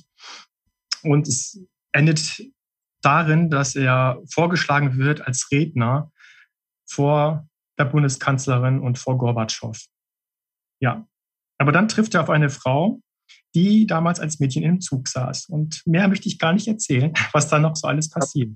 [1.02, 1.60] Und es
[1.92, 2.42] endet
[3.02, 6.12] darin, dass er vorgeschlagen wird als Redner
[6.88, 7.48] vor
[7.78, 9.78] der Bundeskanzlerin und vor Gorbatschow.
[10.82, 11.08] Ja,
[11.58, 13.02] aber dann trifft er auf eine Frau,
[13.56, 15.48] die damals als Mädchen im Zug saß.
[15.50, 18.52] Und mehr möchte ich gar nicht erzählen, was da noch so alles passiert.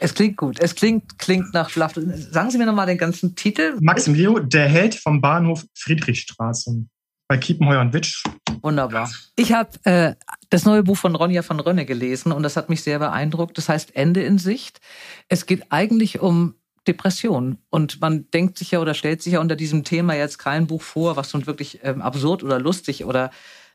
[0.00, 0.60] Es klingt gut.
[0.60, 1.94] Es klingt, klingt nach Schlaf.
[1.94, 3.76] Sagen Sie mir nochmal den ganzen Titel.
[3.80, 6.86] Maxim Leo, der Held vom Bahnhof Friedrichstraße
[7.28, 8.22] bei Kiepenheuer und Witsch.
[8.62, 9.10] Wunderbar.
[9.36, 10.14] Ich habe äh,
[10.50, 13.58] das neue Buch von Ronja von Rönne gelesen und das hat mich sehr beeindruckt.
[13.58, 14.80] Das heißt Ende in Sicht.
[15.28, 16.54] Es geht eigentlich um
[16.86, 17.58] Depression.
[17.70, 20.82] Und man denkt sich ja oder stellt sich ja unter diesem Thema jetzt kein Buch
[20.82, 23.30] vor, was nun wirklich ähm, absurd oder lustig oder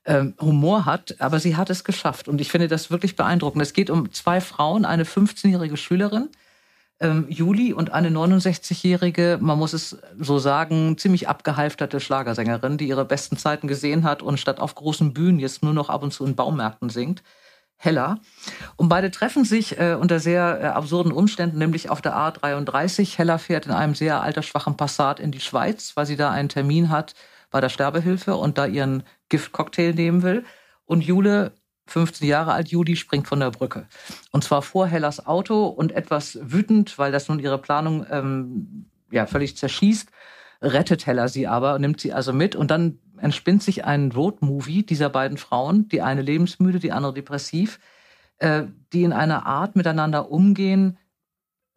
[0.06, 2.28] ähm, Humor hat, aber sie hat es geschafft.
[2.28, 3.62] Und ich finde das wirklich beeindruckend.
[3.62, 6.30] Es geht um zwei Frauen, eine 15-jährige Schülerin,
[7.00, 13.06] ähm, Juli, und eine 69-jährige, man muss es so sagen, ziemlich abgehalfterte Schlagersängerin, die ihre
[13.06, 16.26] besten Zeiten gesehen hat und statt auf großen Bühnen jetzt nur noch ab und zu
[16.26, 17.24] in Baumärkten singt.
[17.76, 18.20] Hella.
[18.78, 23.18] Und beide treffen sich äh, unter sehr äh, absurden Umständen, nämlich auf der A33.
[23.18, 26.90] Hella fährt in einem sehr altersschwachen Passat in die Schweiz, weil sie da einen Termin
[26.90, 27.14] hat
[27.52, 30.46] bei der Sterbehilfe und da ihren Giftcocktail nehmen will.
[30.86, 31.52] Und Jule,
[31.88, 33.88] 15 Jahre alt, Juli, springt von der Brücke.
[34.32, 39.26] Und zwar vor Hellas Auto und etwas wütend, weil das nun ihre Planung ähm, ja,
[39.26, 40.10] völlig zerschießt,
[40.62, 45.10] rettet Hella sie aber, nimmt sie also mit und dann entspinnt sich ein Roadmovie dieser
[45.10, 47.80] beiden Frauen, die eine lebensmüde, die andere depressiv,
[48.40, 50.98] äh, die in einer Art miteinander umgehen,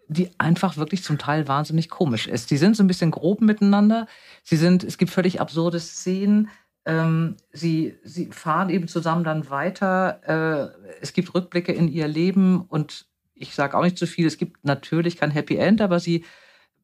[0.09, 2.51] die einfach wirklich zum Teil wahnsinnig komisch ist.
[2.51, 4.07] Die sind so ein bisschen grob miteinander.
[4.45, 6.49] Sie sind, es gibt völlig absurde Szenen.
[6.87, 10.73] Ähm, sie, sie fahren eben zusammen dann weiter.
[10.73, 14.27] Äh, es gibt Rückblicke in ihr Leben und ich sage auch nicht zu viel.
[14.27, 16.25] Es gibt natürlich kein Happy End, aber sie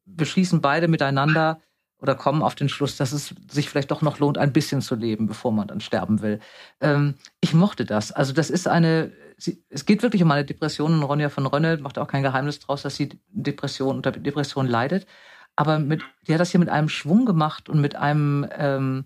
[0.05, 1.59] beschließen beide miteinander
[1.97, 4.95] oder kommen auf den Schluss, dass es sich vielleicht doch noch lohnt, ein bisschen zu
[4.95, 6.39] leben, bevor man dann sterben will.
[6.81, 8.11] Ähm, ich mochte das.
[8.11, 11.77] Also das ist eine sie, es geht wirklich um eine Depression und Ronja von Rönne
[11.77, 15.05] macht auch kein Geheimnis draus, dass sie Depression unter Depression leidet.
[15.55, 19.05] Aber mit, die hat das hier mit einem Schwung gemacht und mit einem ähm,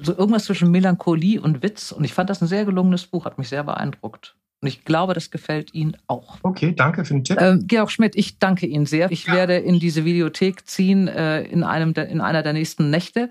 [0.00, 1.92] so irgendwas zwischen Melancholie und Witz.
[1.92, 4.36] Und ich fand das ein sehr gelungenes Buch, hat mich sehr beeindruckt.
[4.60, 6.38] Und ich glaube, das gefällt Ihnen auch.
[6.42, 7.38] Okay, danke für den Tipp.
[7.38, 9.10] Ähm, Georg Schmidt, ich danke Ihnen sehr.
[9.10, 9.34] Ich ja.
[9.34, 13.28] werde in diese Videothek ziehen äh, in, einem der, in einer der nächsten Nächte.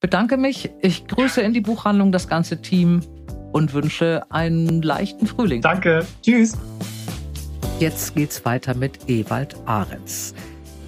[0.00, 0.70] Bedanke mich.
[0.82, 3.02] Ich grüße in die Buchhandlung das ganze Team
[3.52, 5.62] und wünsche einen leichten Frühling.
[5.62, 6.04] Danke.
[6.22, 6.58] Tschüss.
[7.78, 10.34] Jetzt geht's weiter mit Ewald Ahrens.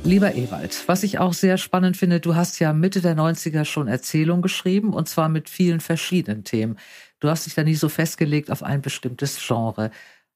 [0.07, 3.89] Lieber Ewald, was ich auch sehr spannend finde, du hast ja Mitte der 90er schon
[3.89, 6.79] Erzählungen geschrieben und zwar mit vielen verschiedenen Themen.
[7.19, 9.91] Du hast dich da nie so festgelegt auf ein bestimmtes Genre.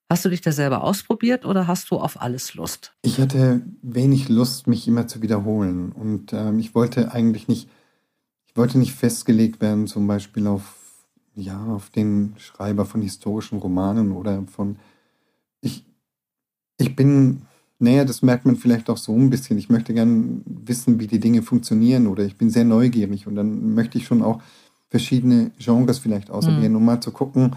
[0.08, 2.94] Hast du dich da selber ausprobiert oder hast du auf alles Lust?
[3.02, 5.92] Ich hatte wenig Lust, mich immer zu wiederholen.
[5.92, 7.68] Und ähm, ich wollte eigentlich nicht,
[8.48, 10.74] ich wollte nicht festgelegt werden, zum Beispiel auf,
[11.36, 14.80] ja, auf den Schreiber von historischen Romanen oder von.
[15.60, 15.84] Ich,
[16.76, 17.42] ich bin,
[17.80, 19.58] naja, das merkt man vielleicht auch so ein bisschen.
[19.58, 23.74] Ich möchte gern wissen, wie die Dinge funktionieren oder ich bin sehr neugierig und dann
[23.74, 24.42] möchte ich schon auch
[24.88, 26.78] verschiedene Genres vielleicht ausprobieren, mhm.
[26.78, 27.56] um mal zu gucken,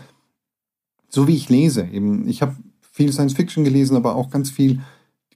[1.10, 1.88] so wie ich lese.
[1.92, 4.82] Eben, ich habe viel Science Fiction gelesen, aber auch ganz viel,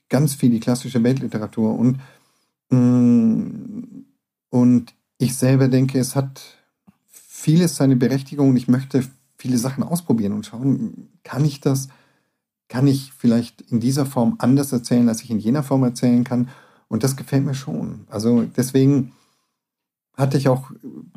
[0.09, 1.99] ganz viel die klassische Weltliteratur und
[2.69, 4.05] mm,
[4.49, 6.41] und ich selber denke, es hat
[7.09, 9.03] vieles seine Berechtigung und ich möchte
[9.37, 11.89] viele Sachen ausprobieren und schauen, kann ich das,
[12.67, 16.49] kann ich vielleicht in dieser Form anders erzählen, als ich in jener Form erzählen kann.
[16.89, 18.05] Und das gefällt mir schon.
[18.09, 19.13] Also deswegen
[20.15, 20.71] hatte ich auch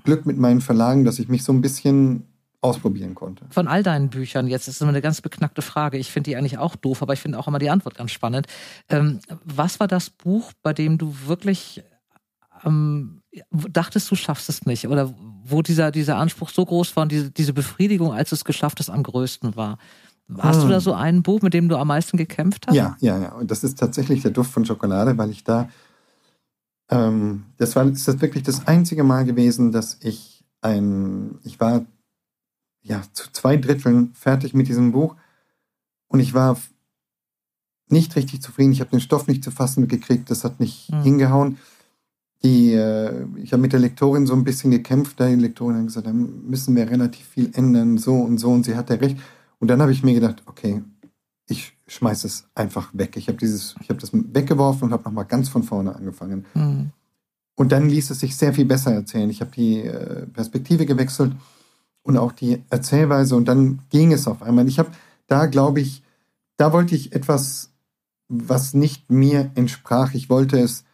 [0.05, 2.27] Glück mit meinen Verlagen, dass ich mich so ein bisschen
[2.61, 3.47] ausprobieren konnte.
[3.51, 5.97] Von all deinen Büchern, jetzt ist immer eine ganz beknackte Frage.
[5.97, 8.47] Ich finde die eigentlich auch doof, aber ich finde auch immer die Antwort ganz spannend.
[8.89, 11.83] Ähm, was war das Buch, bei dem du wirklich
[12.65, 14.87] ähm, dachtest, du schaffst es nicht?
[14.89, 18.45] Oder wo dieser, dieser Anspruch so groß war und diese, diese Befriedigung, als du es
[18.45, 19.79] geschafft hast, am größten war?
[20.39, 20.63] Hast hm.
[20.63, 22.75] du da so ein Buch, mit dem du am meisten gekämpft hast?
[22.75, 23.33] Ja, ja, ja.
[23.33, 25.69] Und das ist tatsächlich der Duft von Schokolade, weil ich da
[26.91, 31.87] ähm, das war das ist wirklich das einzige Mal gewesen, dass ich ein, ich war
[32.83, 35.17] ja zu zwei Dritteln fertig mit diesem Buch
[36.09, 36.59] und ich war
[37.89, 38.73] nicht richtig zufrieden.
[38.73, 41.03] Ich habe den Stoff nicht zu fassen gekriegt, das hat nicht mhm.
[41.03, 41.59] hingehauen.
[42.43, 45.87] Die, äh, ich habe mit der Lektorin so ein bisschen gekämpft, da die Lektorin hat
[45.87, 49.19] gesagt, da müssen wir relativ viel ändern, so und so und sie hatte recht.
[49.61, 50.83] Und dann habe ich mir gedacht, okay,
[51.47, 53.17] ich schmeiße es einfach weg.
[53.17, 56.47] Ich habe dieses, ich habe das weggeworfen und habe nochmal ganz von vorne angefangen.
[56.55, 56.91] Mhm.
[57.57, 59.29] Und dann ließ es sich sehr viel besser erzählen.
[59.29, 61.33] Ich habe die äh, Perspektive gewechselt
[62.03, 64.67] und auch die Erzählweise und dann ging es auf einmal.
[64.67, 64.91] Ich habe
[65.27, 66.03] da, glaube ich,
[66.57, 67.71] da wollte ich etwas,
[68.29, 70.15] was nicht mir entsprach.
[70.15, 70.85] Ich wollte es,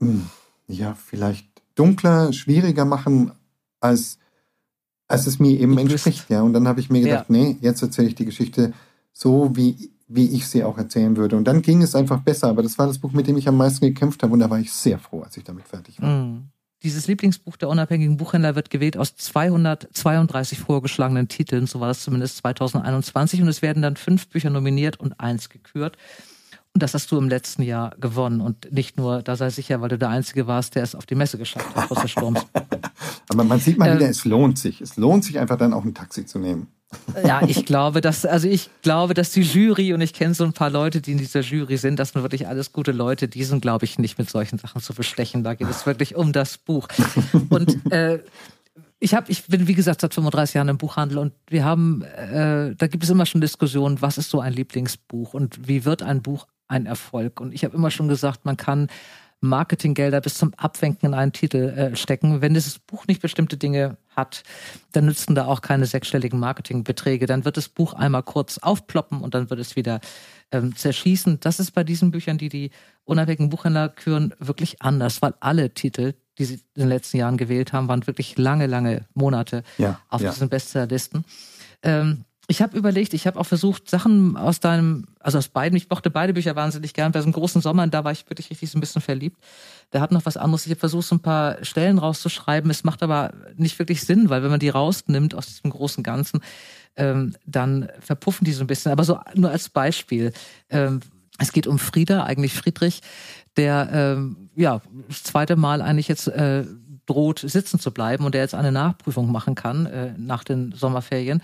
[0.00, 0.28] hm,
[0.66, 3.32] ja, vielleicht dunkler, schwieriger machen,
[3.80, 4.18] als,
[5.10, 6.30] als es mir eben entspricht.
[6.30, 7.36] Ja, und dann habe ich mir gedacht, ja.
[7.36, 8.72] nee, jetzt erzähle ich die Geschichte
[9.12, 11.36] so, wie, wie ich sie auch erzählen würde.
[11.36, 12.48] Und dann ging es einfach besser.
[12.48, 14.32] Aber das war das Buch, mit dem ich am meisten gekämpft habe.
[14.32, 16.08] Und da war ich sehr froh, als ich damit fertig war.
[16.08, 16.50] Mm.
[16.82, 21.66] Dieses Lieblingsbuch der unabhängigen Buchhändler wird gewählt aus 232 vorgeschlagenen Titeln.
[21.66, 23.42] So war das zumindest 2021.
[23.42, 25.98] Und es werden dann fünf Bücher nominiert und eins gekürt.
[26.72, 28.40] Und das hast du im letzten Jahr gewonnen.
[28.40, 31.16] Und nicht nur, da sei sicher, weil du der Einzige warst, der es auf die
[31.16, 32.46] Messe geschafft hat, trotz des Sturms.
[33.28, 34.80] Aber man sieht mal wieder, ähm, es lohnt sich.
[34.80, 36.68] Es lohnt sich einfach dann auch ein Taxi zu nehmen.
[37.24, 40.52] Ja, ich glaube, dass, also ich glaube, dass die Jury, und ich kenne so ein
[40.52, 43.62] paar Leute, die in dieser Jury sind, das sind wirklich alles gute Leute, die sind,
[43.62, 45.44] glaube ich, nicht mit solchen Sachen zu bestechen.
[45.44, 46.88] Da geht es wirklich um das Buch.
[47.48, 48.20] Und äh,
[49.00, 52.74] ich habe, ich bin wie gesagt seit 35 Jahren im Buchhandel und wir haben, äh,
[52.76, 56.20] da gibt es immer schon Diskussionen, was ist so ein Lieblingsbuch und wie wird ein
[56.20, 57.40] Buch ein Erfolg?
[57.40, 58.88] Und ich habe immer schon gesagt, man kann
[59.40, 62.42] Marketinggelder bis zum Abwenken in einen Titel äh, stecken.
[62.42, 64.42] Wenn dieses Buch nicht bestimmte Dinge hat,
[64.92, 67.26] dann nützen da auch keine sechsstelligen Marketingbeträge.
[67.26, 70.00] Dann wird das Buch einmal kurz aufploppen und dann wird es wieder
[70.52, 71.40] ähm, zerschießen.
[71.40, 72.70] Das ist bei diesen Büchern, die die
[73.04, 77.72] unabhängigen Buchhändler küren, wirklich anders, weil alle Titel, die sie in den letzten Jahren gewählt
[77.72, 80.30] haben, waren wirklich lange, lange Monate ja, auf ja.
[80.30, 81.24] diesen Bestsellerlisten.
[81.82, 85.88] Ähm, ich habe überlegt, ich habe auch versucht, Sachen aus deinem, also aus beiden, ich
[85.88, 87.12] mochte beide Bücher wahnsinnig gern.
[87.12, 89.38] Bei so einem großen Sommer, da war ich wirklich richtig so ein bisschen verliebt.
[89.92, 90.66] Der hat noch was anderes.
[90.66, 92.68] Ich habe versucht, so ein paar Stellen rauszuschreiben.
[92.68, 96.40] Es macht aber nicht wirklich Sinn, weil wenn man die rausnimmt aus diesem großen Ganzen,
[96.96, 98.90] ähm, dann verpuffen die so ein bisschen.
[98.90, 100.32] Aber so nur als Beispiel.
[100.70, 100.98] Ähm,
[101.38, 103.00] es geht um Frieda, eigentlich Friedrich,
[103.56, 106.64] der ähm, ja das zweite Mal eigentlich jetzt äh,
[107.06, 111.42] droht, sitzen zu bleiben und der jetzt eine Nachprüfung machen kann äh, nach den Sommerferien.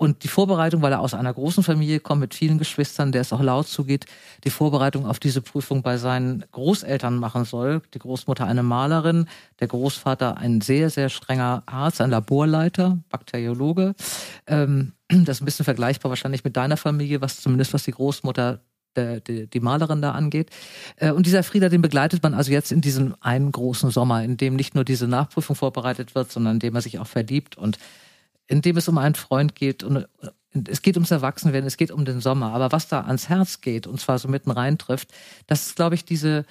[0.00, 3.34] Und die Vorbereitung, weil er aus einer großen Familie kommt mit vielen Geschwistern, der es
[3.34, 4.06] auch laut zugeht,
[4.44, 7.82] die Vorbereitung auf diese Prüfung bei seinen Großeltern machen soll.
[7.92, 9.26] Die Großmutter eine Malerin,
[9.60, 13.94] der Großvater ein sehr, sehr strenger Arzt, ein Laborleiter, Bakteriologe.
[14.46, 18.60] Ähm, das ist ein bisschen vergleichbar wahrscheinlich mit deiner Familie, was zumindest was die Großmutter
[18.96, 20.48] die Malerin da angeht.
[20.96, 24.38] Äh, und dieser Frieder, den begleitet man also jetzt in diesem einen großen Sommer, in
[24.38, 27.78] dem nicht nur diese Nachprüfung vorbereitet wird, sondern in dem er sich auch verliebt und
[28.50, 30.06] in dem es um einen Freund geht und
[30.68, 32.52] es geht ums Erwachsenwerden, es geht um den Sommer.
[32.52, 35.12] Aber was da ans Herz geht und zwar so mitten rein trifft,
[35.46, 36.44] das ist, glaube ich, diese,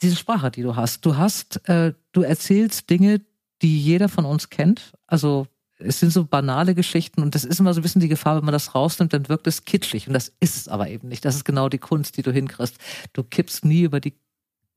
[0.00, 1.04] diese Sprache, die du hast.
[1.04, 3.20] Du hast, äh, du erzählst Dinge,
[3.60, 4.94] die jeder von uns kennt.
[5.06, 5.46] Also
[5.78, 8.44] es sind so banale Geschichten und das ist immer so ein bisschen die Gefahr, wenn
[8.44, 11.26] man das rausnimmt, dann wirkt es kitschig und das ist es aber eben nicht.
[11.26, 12.76] Das ist genau die Kunst, die du hinkriegst.
[13.12, 14.14] Du kippst nie über die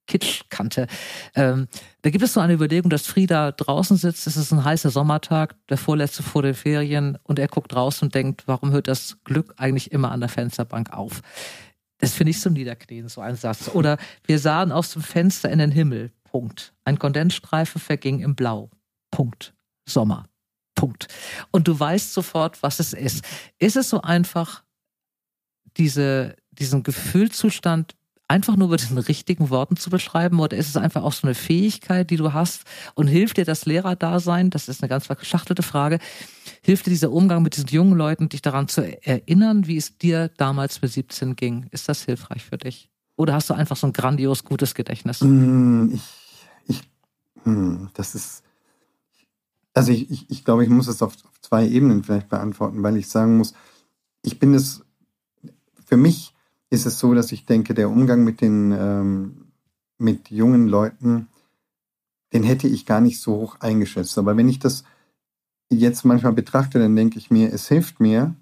[0.08, 0.88] Kitschkante.
[1.36, 1.68] Ähm,
[2.02, 5.56] da gibt es so eine Überlegung, dass Frieda draußen sitzt, es ist ein heißer Sommertag,
[5.70, 9.54] der vorletzte vor den Ferien und er guckt raus und denkt, warum hört das Glück
[9.58, 11.22] eigentlich immer an der Fensterbank auf?
[12.00, 13.70] Das finde ich so niederknien, so ein Satz.
[13.74, 16.12] Oder wir sahen aus dem Fenster in den Himmel.
[16.26, 16.74] Punkt.
[16.84, 18.70] Ein Kondensstreifen verging im Blau.
[19.10, 19.54] Punkt.
[19.88, 20.28] Sommer.
[20.76, 21.08] Punkt.
[21.52, 23.24] Und du weißt sofort, was es ist.
[23.58, 24.64] Ist es so einfach,
[25.78, 27.96] diese, diesen Gefühlszustand
[28.34, 31.36] einfach nur mit den richtigen Worten zu beschreiben oder ist es einfach auch so eine
[31.36, 32.64] Fähigkeit, die du hast
[32.96, 34.50] und hilft dir das Lehrerdasein?
[34.50, 36.00] Das ist eine ganz verschachtelte Frage.
[36.64, 40.30] Hilft dir dieser Umgang mit diesen jungen Leuten, dich daran zu erinnern, wie es dir
[40.38, 41.68] damals mit 17 ging?
[41.70, 42.90] Ist das hilfreich für dich?
[43.18, 45.22] Oder hast du einfach so ein grandios gutes Gedächtnis?
[45.22, 46.02] Mm, ich,
[46.66, 46.82] ich,
[47.44, 48.42] hm, das ist,
[49.76, 53.08] also ich, ich, ich glaube, ich muss es auf zwei Ebenen vielleicht beantworten, weil ich
[53.08, 53.54] sagen muss,
[54.24, 54.84] ich bin es,
[55.86, 56.33] für mich
[56.74, 59.52] ist es so, dass ich denke, der Umgang mit den ähm,
[60.00, 61.28] mit jungen Leuten,
[62.34, 64.18] den hätte ich gar nicht so hoch eingeschätzt.
[64.18, 64.84] Aber wenn ich das
[65.70, 68.36] jetzt manchmal betrachte, dann denke ich mir, es hilft mir,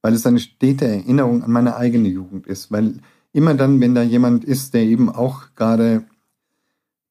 [0.00, 2.72] weil es eine stete Erinnerung an meine eigene Jugend ist.
[2.72, 3.00] Weil
[3.32, 6.04] immer dann, wenn da jemand ist, der eben auch gerade,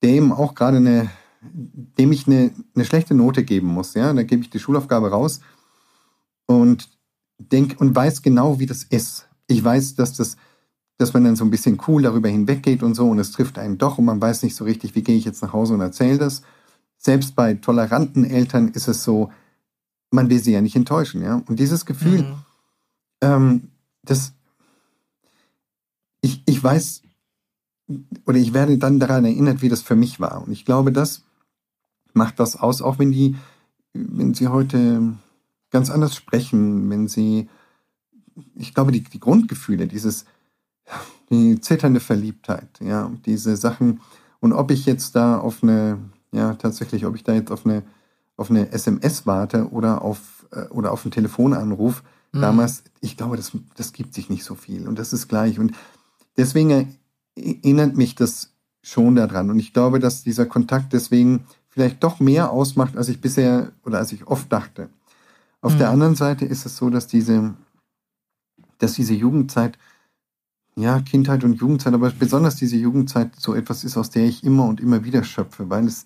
[0.01, 4.25] der eben auch gerade eine, dem ich eine, eine schlechte Note geben muss, ja, dann
[4.25, 5.41] gebe ich die Schulaufgabe raus
[6.47, 6.89] und
[7.37, 10.37] denk und weiß genau, wie das ist ich weiß, dass das,
[10.97, 13.77] dass man dann so ein bisschen cool darüber hinweggeht und so und es trifft einen
[13.77, 16.17] doch und man weiß nicht so richtig, wie gehe ich jetzt nach Hause und erzähle
[16.17, 16.43] das.
[16.97, 19.31] Selbst bei toleranten Eltern ist es so,
[20.11, 21.41] man will sie ja nicht enttäuschen, ja.
[21.47, 22.35] Und dieses Gefühl, mhm.
[23.21, 23.61] ähm,
[24.03, 24.33] das,
[26.21, 27.01] ich, ich weiß,
[28.25, 30.43] oder ich werde dann daran erinnert, wie das für mich war.
[30.43, 31.23] Und ich glaube, das
[32.13, 33.35] macht das aus, auch wenn die,
[33.93, 35.13] wenn sie heute
[35.71, 37.49] ganz anders sprechen, wenn sie
[38.55, 40.25] ich glaube, die, die Grundgefühle, dieses,
[41.29, 44.01] die zitternde Verliebtheit, ja, diese Sachen,
[44.39, 45.99] und ob ich jetzt da auf eine,
[46.33, 47.83] ja, tatsächlich, ob ich da jetzt auf eine,
[48.35, 52.41] auf eine SMS warte oder auf, äh, oder auf einen Telefonanruf, mhm.
[52.41, 55.59] damals, ich glaube, das, das gibt sich nicht so viel und das ist gleich.
[55.59, 55.71] Und
[56.35, 56.97] deswegen
[57.35, 59.49] erinnert mich das schon daran.
[59.49, 63.97] Und ich glaube, dass dieser Kontakt deswegen vielleicht doch mehr ausmacht, als ich bisher oder
[63.99, 64.89] als ich oft dachte.
[65.61, 65.77] Auf mhm.
[65.77, 67.53] der anderen Seite ist es so, dass diese,
[68.83, 69.77] dass diese Jugendzeit,
[70.75, 74.65] ja, Kindheit und Jugendzeit, aber besonders diese Jugendzeit so etwas ist, aus der ich immer
[74.65, 76.05] und immer wieder schöpfe, weil es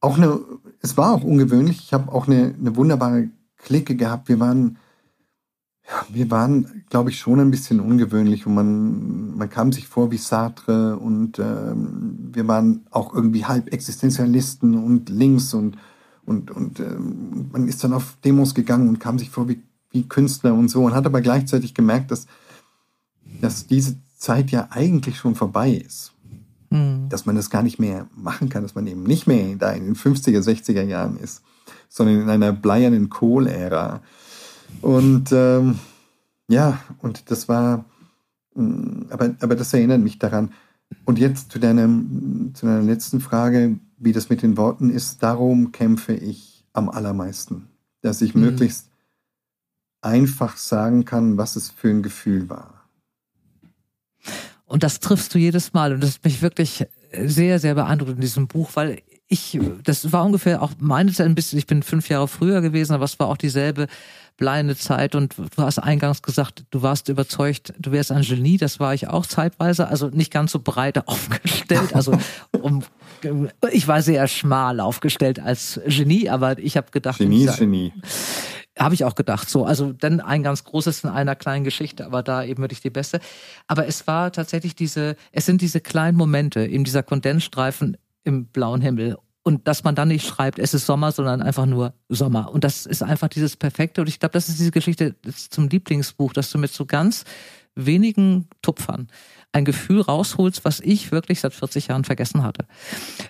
[0.00, 0.38] auch eine,
[0.80, 1.78] es war auch ungewöhnlich.
[1.78, 4.28] Ich habe auch eine, eine wunderbare Clique gehabt.
[4.28, 4.78] Wir waren,
[6.10, 10.18] wir waren, glaube ich, schon ein bisschen ungewöhnlich und man, man kam sich vor wie
[10.18, 15.78] Sartre und ähm, wir waren auch irgendwie halb Existenzialisten und links und,
[16.24, 19.62] und, und ähm, man ist dann auf Demos gegangen und kam sich vor wie
[19.96, 22.26] wie Künstler und so und hat aber gleichzeitig gemerkt, dass,
[23.40, 26.12] dass diese Zeit ja eigentlich schon vorbei ist.
[26.70, 27.08] Mhm.
[27.08, 29.86] Dass man das gar nicht mehr machen kann, dass man eben nicht mehr da in
[29.86, 31.42] den 50er, 60er Jahren ist,
[31.88, 34.02] sondern in einer bleiernen Kohl-Ära.
[34.82, 35.78] Und ähm,
[36.48, 37.84] ja, und das war,
[38.54, 40.52] mm, aber, aber das erinnert mich daran.
[41.04, 41.88] Und jetzt zu deiner,
[42.52, 47.68] zu deiner letzten Frage, wie das mit den Worten ist, darum kämpfe ich am allermeisten.
[48.02, 48.42] Dass ich mhm.
[48.42, 48.90] möglichst
[50.00, 52.88] einfach sagen kann, was es für ein Gefühl war.
[54.64, 55.92] Und das triffst du jedes Mal.
[55.92, 60.24] Und das ist mich wirklich sehr, sehr beeindruckt in diesem Buch, weil ich, das war
[60.24, 63.28] ungefähr auch meine Zeit ein bisschen, ich bin fünf Jahre früher gewesen, aber es war
[63.28, 63.88] auch dieselbe
[64.36, 68.78] bleibende Zeit und du hast eingangs gesagt, du warst überzeugt, du wärst ein Genie, das
[68.78, 72.16] war ich auch zeitweise, also nicht ganz so breit aufgestellt, also
[72.52, 72.84] um,
[73.72, 77.92] ich war sehr schmal aufgestellt als Genie, aber ich habe gedacht, Genie ist Genie.
[78.78, 79.48] Habe ich auch gedacht.
[79.48, 82.90] So, also dann ein ganz großes in einer kleinen Geschichte, aber da eben wirklich die
[82.90, 83.20] beste.
[83.66, 88.82] Aber es war tatsächlich diese, es sind diese kleinen Momente, eben dieser Kondensstreifen im blauen
[88.82, 89.16] Himmel.
[89.42, 92.52] Und dass man dann nicht schreibt, es ist Sommer, sondern einfach nur Sommer.
[92.52, 94.00] Und das ist einfach dieses Perfekte.
[94.00, 95.14] Und ich glaube, das ist diese Geschichte
[95.50, 97.24] zum Lieblingsbuch, dass du mit so ganz
[97.76, 99.08] wenigen Tupfern
[99.52, 102.66] ein Gefühl rausholst, was ich wirklich seit 40 Jahren vergessen hatte.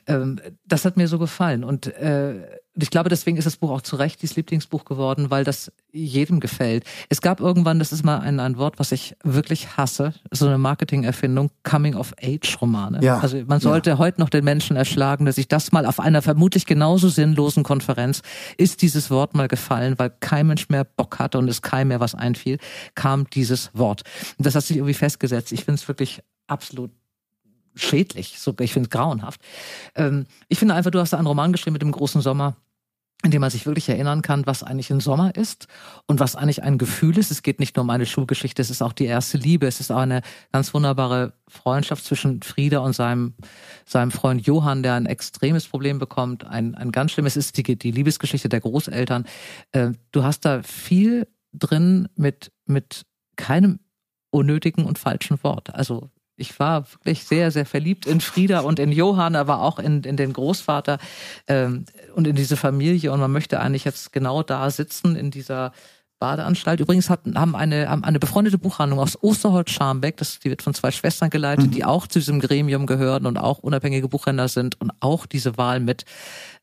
[0.06, 1.62] Ähm, das hat mir so gefallen.
[1.62, 2.46] Und äh,
[2.78, 6.40] ich glaube, deswegen ist das Buch auch zu Recht dieses Lieblingsbuch geworden, weil das jedem
[6.40, 6.84] gefällt.
[7.08, 10.58] Es gab irgendwann, das ist mal ein, ein Wort, was ich wirklich hasse, so eine
[10.58, 13.00] Marketing-Erfindung, Coming-of-Age-Romane.
[13.02, 13.98] Ja, also man sollte ja.
[13.98, 18.22] heute noch den Menschen erschlagen, dass sich das mal auf einer vermutlich genauso sinnlosen Konferenz
[18.58, 22.00] ist dieses Wort mal gefallen, weil kein Mensch mehr Bock hatte und es keinem mehr
[22.00, 22.58] was einfiel,
[22.94, 24.02] kam dieses Wort.
[24.36, 25.52] Und das hat sich irgendwie festgesetzt.
[25.52, 26.90] Ich finde es wirklich absolut
[27.76, 29.40] schädlich, ich finde es grauenhaft.
[29.94, 32.56] Ähm, ich finde einfach, du hast da einen Roman geschrieben mit dem großen Sommer
[33.24, 35.68] in dem man sich wirklich erinnern kann, was eigentlich ein Sommer ist
[36.06, 37.30] und was eigentlich ein Gefühl ist.
[37.30, 39.66] Es geht nicht nur um eine Schulgeschichte, es ist auch die erste Liebe.
[39.66, 40.20] Es ist auch eine
[40.52, 43.34] ganz wunderbare Freundschaft zwischen Frieda und seinem,
[43.86, 46.44] seinem Freund Johann, der ein extremes Problem bekommt.
[46.44, 49.24] Ein, ein ganz schlimmes ist die, die Liebesgeschichte der Großeltern.
[49.72, 53.06] Äh, du hast da viel drin mit, mit
[53.36, 53.80] keinem
[54.30, 55.74] unnötigen und falschen Wort.
[55.74, 60.02] Also ich war wirklich sehr, sehr verliebt in Frieda und in Johann, aber auch in,
[60.02, 60.98] in den Großvater
[61.48, 63.12] ähm, und in diese Familie.
[63.12, 65.72] Und man möchte eigentlich jetzt genau da sitzen in dieser
[66.18, 66.80] Badeanstalt.
[66.80, 70.90] Übrigens hat, haben eine, haben eine befreundete Buchhandlung aus Osterholz-Scharmbeck, das, die wird von zwei
[70.90, 71.70] Schwestern geleitet, mhm.
[71.72, 75.80] die auch zu diesem Gremium gehören und auch unabhängige Buchhändler sind und auch diese Wahl
[75.80, 76.04] mit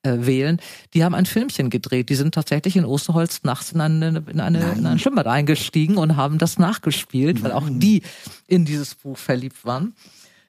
[0.01, 0.59] äh, wählen.
[0.93, 2.09] Die haben ein Filmchen gedreht.
[2.09, 6.17] Die sind tatsächlich in Osterholz nachts in, eine, in, eine, in ein Schwimmbad eingestiegen und
[6.17, 7.43] haben das nachgespielt, Nein.
[7.43, 8.01] weil auch die
[8.47, 9.93] in dieses Buch verliebt waren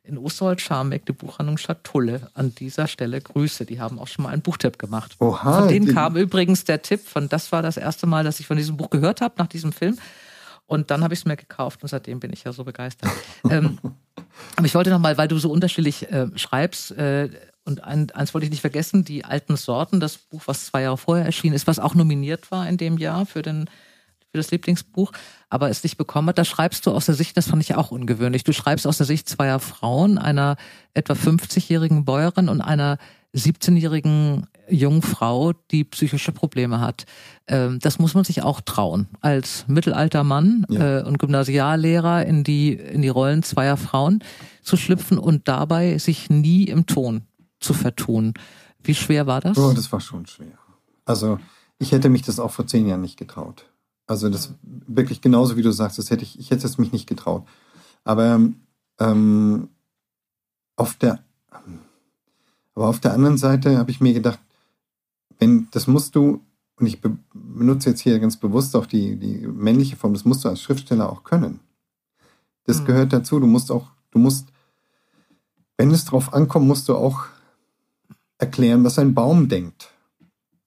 [0.04, 2.30] in Osterholz-Scharmbeck, die Buchhandlung Schatulle.
[2.34, 3.64] An dieser Stelle Grüße.
[3.64, 5.16] Die haben auch schon mal einen Buchtipp gemacht.
[5.18, 8.46] Oha, von denen kam übrigens der Tipp von, das war das erste Mal, dass ich
[8.46, 9.98] von diesem Buch gehört habe, nach diesem Film.
[10.66, 13.10] Und dann habe ich es mir gekauft und seitdem bin ich ja so begeistert.
[13.50, 13.78] ähm,
[14.56, 17.30] aber ich wollte noch mal, weil du so unterschiedlich äh, schreibst, äh,
[17.66, 20.98] und ein, eins wollte ich nicht vergessen, die alten Sorten, das Buch, was zwei Jahre
[20.98, 23.70] vorher erschienen ist, was auch nominiert war in dem Jahr für den
[24.34, 25.12] für das Lieblingsbuch,
[25.48, 26.38] aber es nicht bekommen hat.
[26.38, 28.42] Da schreibst du aus der Sicht, das fand ich auch ungewöhnlich.
[28.42, 30.56] Du schreibst aus der Sicht zweier Frauen, einer
[30.92, 32.98] etwa 50-jährigen Bäuerin und einer
[33.32, 37.06] 17-jährigen jungen Frau, die psychische Probleme hat.
[37.46, 39.06] Ähm, das muss man sich auch trauen.
[39.20, 40.98] Als mittelalter Mann ja.
[40.98, 44.18] Äh, und Gymnasiallehrer in die, in die Rollen zweier Frauen
[44.62, 47.22] zu schlüpfen und dabei sich nie im Ton
[47.60, 48.34] zu vertun.
[48.82, 49.56] Wie schwer war das?
[49.58, 50.58] Oh, das war schon schwer.
[51.04, 51.38] Also
[51.78, 53.66] ich hätte mich das auch vor zehn Jahren nicht getraut.
[54.06, 57.06] Also das wirklich genauso wie du sagst, das hätte ich, ich hätte es mich nicht
[57.06, 57.46] getraut.
[58.04, 58.40] Aber
[58.98, 59.68] ähm,
[60.76, 61.24] auf der
[62.74, 64.40] aber auf der anderen Seite habe ich mir gedacht,
[65.38, 66.40] wenn das musst du,
[66.76, 70.44] und ich be benutze jetzt hier ganz bewusst auch die, die männliche Form, das musst
[70.44, 71.60] du als Schriftsteller auch können.
[72.64, 72.86] Das mhm.
[72.86, 73.38] gehört dazu.
[73.38, 74.48] Du musst auch, du musst,
[75.76, 77.26] wenn es drauf ankommt, musst du auch
[78.38, 79.93] erklären, was ein Baum denkt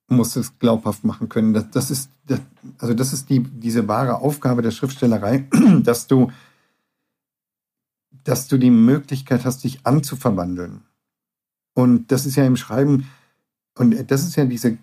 [0.07, 1.53] muss es glaubhaft machen können.
[1.53, 2.39] Das, das ist, das,
[2.79, 5.47] also das ist die, diese wahre Aufgabe der Schriftstellerei,
[5.83, 6.31] dass du,
[8.23, 10.81] dass du die Möglichkeit hast, dich anzuverwandeln.
[11.73, 13.07] Und das ist ja im Schreiben,
[13.77, 14.77] und das ist ja diese,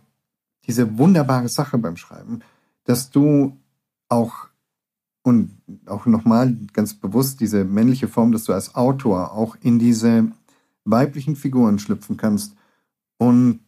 [0.66, 2.40] diese wunderbare Sache beim Schreiben,
[2.84, 3.56] dass du
[4.08, 4.48] auch,
[5.22, 5.56] und
[5.86, 10.30] auch nochmal ganz bewusst diese männliche Form, dass du als Autor auch in diese
[10.84, 12.54] weiblichen Figuren schlüpfen kannst
[13.16, 13.60] und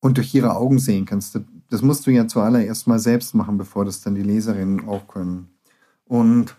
[0.00, 1.38] und durch ihre Augen sehen kannst.
[1.70, 5.50] Das musst du ja zuallererst mal selbst machen, bevor das dann die Leserinnen auch können.
[6.04, 6.56] Und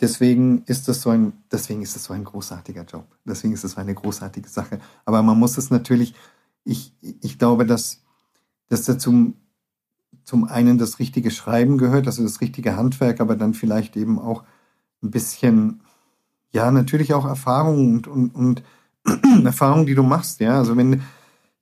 [0.00, 3.06] deswegen ist das so ein, deswegen ist das so ein großartiger Job.
[3.24, 4.80] Deswegen ist das so eine großartige Sache.
[5.04, 6.14] Aber man muss es natürlich,
[6.64, 8.02] ich, ich glaube, dass,
[8.68, 9.34] dass da zum,
[10.24, 14.44] zum einen das richtige Schreiben gehört, also das richtige Handwerk, aber dann vielleicht eben auch
[15.02, 15.82] ein bisschen,
[16.50, 18.62] ja, natürlich auch Erfahrung und, und, und
[19.44, 20.58] Erfahrung, die du machst, ja.
[20.58, 21.02] Also wenn,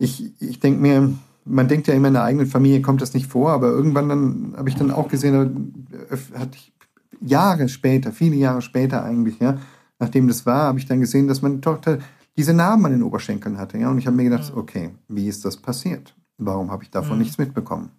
[0.03, 1.13] ich, ich denke mir,
[1.45, 4.55] man denkt ja immer in der eigenen Familie kommt das nicht vor, aber irgendwann dann
[4.57, 5.87] habe ich dann auch gesehen,
[6.35, 6.73] hatte ich
[7.21, 9.59] Jahre später, viele Jahre später eigentlich, ja,
[10.01, 11.99] nachdem das war, habe ich dann gesehen, dass meine Tochter
[12.37, 14.59] diese Narben an den Oberschenkeln hatte, ja, und ich habe mir gedacht, mhm.
[14.59, 16.17] okay, wie ist das passiert?
[16.37, 17.23] Warum habe ich davon mhm.
[17.23, 17.91] nichts mitbekommen?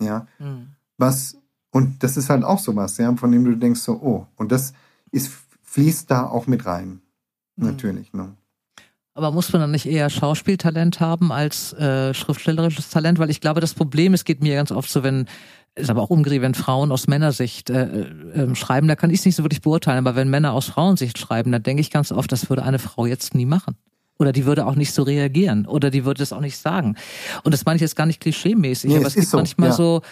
[0.00, 0.68] Ja, mhm.
[0.98, 1.36] was
[1.72, 4.72] und das ist halt auch sowas, ja, von dem du denkst so, oh, und das
[5.10, 5.30] ist
[5.62, 7.00] fließt da auch mit rein,
[7.56, 7.66] mhm.
[7.66, 8.36] natürlich, ne?
[9.14, 13.18] Aber muss man dann nicht eher Schauspieltalent haben als äh, schriftstellerisches Talent?
[13.18, 15.26] Weil ich glaube, das Problem, es geht mir ganz oft so, wenn,
[15.74, 19.26] ist aber auch umgedreht, wenn Frauen aus Männersicht äh, äh, schreiben, da kann ich es
[19.26, 19.98] nicht so wirklich beurteilen.
[19.98, 23.06] Aber wenn Männer aus Frauensicht schreiben, dann denke ich ganz oft, das würde eine Frau
[23.06, 23.76] jetzt nie machen.
[24.18, 25.66] Oder die würde auch nicht so reagieren.
[25.66, 26.96] Oder die würde es auch nicht sagen.
[27.42, 29.70] Und das meine ich jetzt gar nicht klischeemäßig, nee, aber es, es gibt so, manchmal
[29.70, 29.74] ja.
[29.74, 30.02] so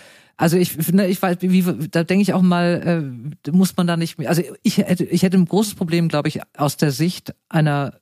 [0.41, 3.97] Also ich, ne, ich weiß, wie, da denke ich auch mal, äh, muss man da
[3.97, 4.29] nicht mehr.
[4.29, 7.95] Also ich hätte, ich hätte ein großes Problem, glaube ich, aus der Sicht einer,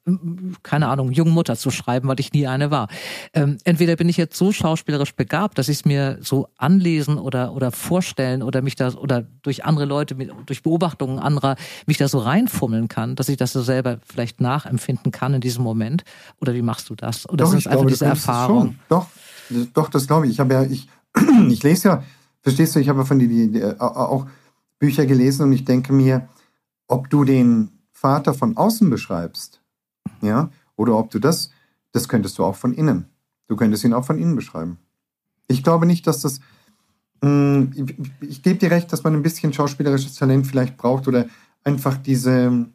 [0.63, 2.89] keine Ahnung, jungen Mutter zu schreiben, weil ich nie eine war.
[3.33, 7.55] Ähm, entweder bin ich jetzt so schauspielerisch begabt, dass ich es mir so anlesen oder
[7.55, 11.57] oder vorstellen oder mich da oder durch andere Leute, durch Beobachtungen anderer
[11.87, 15.65] mich da so reinfummeln kann, dass ich das so selber vielleicht nachempfinden kann in diesem
[15.65, 16.05] Moment.
[16.39, 17.27] Oder wie machst du das?
[17.31, 18.79] Oder Doch, ist das einfach glaube, diese Erfahrung?
[18.91, 19.07] Doch,
[19.73, 20.33] doch, das glaube ich.
[20.33, 20.87] Ich habe ja, ich,
[21.49, 22.03] ich lese ja
[22.47, 24.29] Verstehst du, ich habe von dir die, die, auch
[24.79, 26.29] Bücher gelesen und ich denke mir,
[26.87, 29.61] ob du den Vater von außen beschreibst,
[30.23, 31.51] ja, oder ob du das,
[31.91, 33.07] das könntest du auch von innen.
[33.49, 34.79] Du könntest ihn auch von innen beschreiben.
[35.49, 36.39] Ich glaube nicht, dass das,
[37.21, 37.73] mh, mm,
[38.21, 41.27] ich, ich gebe dir recht, dass man ein bisschen schauspielerisches Talent vielleicht braucht oder
[41.65, 42.67] einfach diese,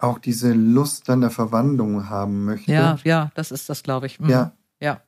[0.00, 2.72] auch diese Lust an der Verwandlung haben möchte.
[2.72, 4.18] Ja, ja, das ist das, glaube ich.
[4.18, 4.30] Mhm.
[4.30, 4.52] Ja.
[4.80, 5.00] Ja.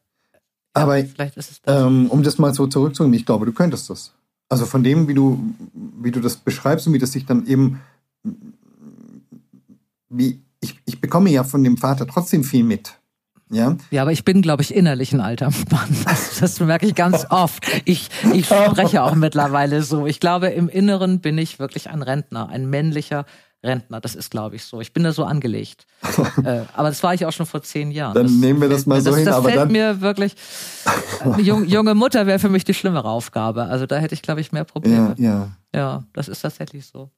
[0.78, 1.82] Aber vielleicht ist es das.
[1.82, 4.12] Ähm, um das mal so zurückzunehmen, ich glaube, du könntest das.
[4.48, 5.54] Also von dem, wie du,
[6.00, 7.80] wie du das beschreibst und wie das sich dann eben,
[10.08, 12.98] wie ich, ich bekomme ja von dem Vater trotzdem viel mit.
[13.50, 15.96] Ja, ja aber ich bin, glaube ich, innerlich ein alter Mann.
[16.04, 17.64] Das, das merke ich ganz oft.
[17.84, 20.06] Ich, ich spreche auch mittlerweile so.
[20.06, 23.24] Ich glaube, im Inneren bin ich wirklich ein Rentner, ein männlicher
[23.64, 24.00] Rentner.
[24.00, 24.80] Das ist, glaube ich, so.
[24.80, 25.86] Ich bin da so angelegt.
[26.44, 28.14] äh, aber das war ich auch schon vor zehn Jahren.
[28.14, 29.26] Dann das, nehmen wir das mal so das, hin.
[29.26, 30.34] Das aber fällt dann mir wirklich.
[31.20, 33.64] Eine junge Mutter wäre für mich die schlimmere Aufgabe.
[33.64, 35.14] Also da hätte ich, glaube ich, mehr Probleme.
[35.18, 35.48] Ja, ja.
[35.74, 37.10] Ja, das ist tatsächlich so.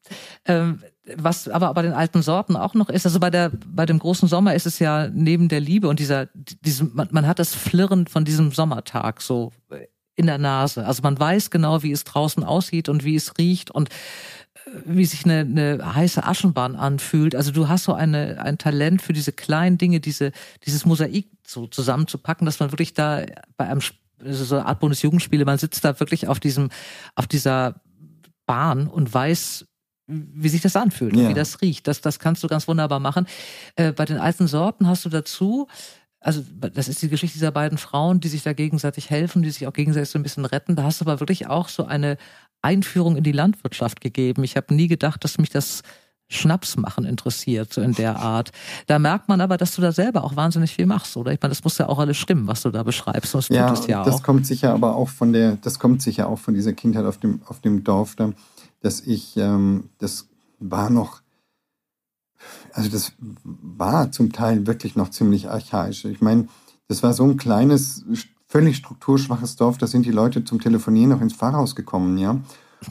[0.44, 0.82] Ähm,
[1.16, 4.28] was aber bei den alten Sorten auch noch ist, also bei der bei dem großen
[4.28, 8.08] Sommer ist es ja neben der Liebe und dieser diesem man, man hat das Flirren
[8.08, 9.52] von diesem Sommertag so
[10.16, 10.84] in der Nase.
[10.84, 13.88] Also man weiß genau, wie es draußen aussieht und wie es riecht und
[14.84, 17.34] wie sich eine, eine heiße Aschenbahn anfühlt.
[17.34, 20.32] Also du hast so eine, ein Talent für diese kleinen Dinge, diese,
[20.64, 23.24] dieses Mosaik so zusammenzupacken, dass man wirklich da
[23.56, 23.80] bei einem
[24.22, 26.70] so eine Art Bundesjugendspiele, man sitzt da wirklich auf diesem,
[27.14, 27.80] auf dieser
[28.46, 29.66] Bahn und weiß,
[30.06, 31.28] wie sich das anfühlt ja.
[31.28, 31.86] wie das riecht.
[31.86, 33.26] Das, das kannst du ganz wunderbar machen.
[33.76, 35.68] Äh, bei den alten Sorten hast du dazu
[36.20, 39.66] also das ist die Geschichte dieser beiden Frauen, die sich da gegenseitig helfen, die sich
[39.66, 40.76] auch gegenseitig so ein bisschen retten.
[40.76, 42.18] Da hast du aber wirklich auch so eine
[42.62, 44.44] Einführung in die Landwirtschaft gegeben.
[44.44, 45.82] Ich habe nie gedacht, dass mich das
[46.30, 48.52] Schnaps machen interessiert, so in der Art.
[48.86, 51.32] Da merkt man aber, dass du da selber auch wahnsinnig viel machst, oder?
[51.32, 53.34] Ich meine, das muss ja auch alles stimmen, was du da beschreibst.
[53.34, 54.22] Das ja, tut ja das auch.
[54.22, 57.40] kommt sicher aber auch von der, das kommt sicher auch von dieser Kindheit auf dem,
[57.46, 58.32] auf dem Dorf da,
[58.80, 60.28] dass ich, ähm, das
[60.60, 61.20] war noch,
[62.72, 66.04] also das war zum Teil wirklich noch ziemlich archaisch.
[66.04, 66.46] Ich meine,
[66.86, 68.04] das war so ein kleines
[68.50, 72.40] völlig strukturschwaches Dorf, da sind die Leute zum Telefonieren noch ins Pfarrhaus gekommen, ja.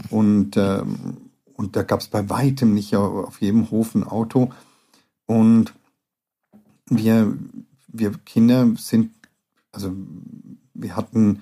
[0.10, 0.82] Und, äh,
[1.56, 4.52] und da gab es bei weitem nicht auf jedem Hof ein Auto.
[5.26, 5.74] Und
[6.90, 7.34] wir,
[7.88, 9.12] wir Kinder sind,
[9.74, 9.92] also
[10.74, 11.42] wir hatten,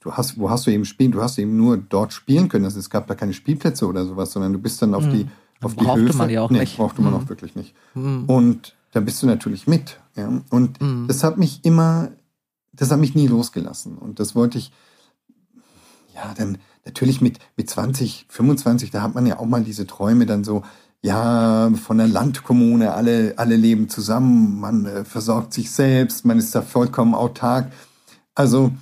[0.00, 1.12] du hast, wo hast du eben spielen?
[1.12, 2.64] Du hast eben nur dort spielen können.
[2.64, 5.10] Also es gab da keine Spielplätze oder sowas, sondern du bist dann auf mhm.
[5.12, 5.26] die
[5.62, 6.18] auf die brauchte Höfe.
[6.18, 6.76] man ja auch nee, nicht.
[6.76, 7.18] brauchte man Mhm.
[7.20, 7.74] auch wirklich nicht.
[7.94, 8.24] Mhm.
[8.26, 9.98] Und da bist du natürlich mit.
[10.16, 10.42] Ja?
[10.50, 11.06] Und Mhm.
[11.08, 12.10] das hat mich immer,
[12.76, 13.96] das hat mich nie losgelassen.
[13.98, 14.72] Und das wollte ich,
[16.14, 20.26] ja, dann natürlich mit, mit 20, 25, da hat man ja auch mal diese Träume
[20.26, 20.62] dann so,
[21.02, 26.54] ja, von der Landkommune, alle, alle leben zusammen, man äh, versorgt sich selbst, man ist
[26.54, 27.70] da vollkommen autark.
[28.34, 28.72] Also,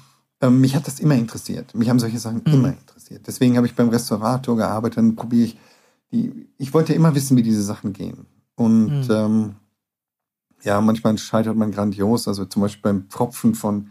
[0.41, 1.75] ähm, mich hat das immer interessiert.
[1.75, 2.53] Mich haben solche Sachen Mhm.
[2.53, 3.27] immer interessiert.
[3.27, 5.59] Deswegen habe ich beim Restaurator gearbeitet, dann probiere ich
[6.13, 8.27] die, ich wollte immer wissen, wie diese Sachen gehen.
[8.55, 9.11] Und Mhm.
[9.11, 9.55] ähm,
[10.65, 12.27] ja, manchmal scheitert man grandios.
[12.27, 13.91] Also zum Beispiel beim Pfropfen von,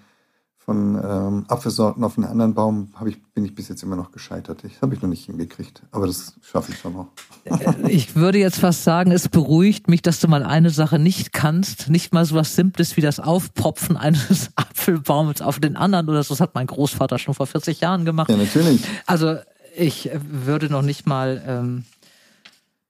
[0.58, 4.64] von ähm, Apfelsorten auf einen anderen Baum ich, bin ich bis jetzt immer noch gescheitert.
[4.64, 5.84] Ich habe ich noch nicht hingekriegt.
[5.92, 7.08] Aber das schaffe ich schon noch.
[7.46, 11.32] Äh, Ich würde jetzt fast sagen, es beruhigt mich, dass du mal eine Sache nicht
[11.32, 11.90] kannst.
[11.90, 16.34] Nicht mal so was Simples wie das Aufpropfen eines Apfelbaumes auf den anderen oder so.
[16.34, 18.30] Das hat mein Großvater schon vor 40 Jahren gemacht.
[18.30, 18.82] Ja, natürlich.
[19.06, 19.38] Also
[19.76, 21.86] ich würde noch nicht mal ähm,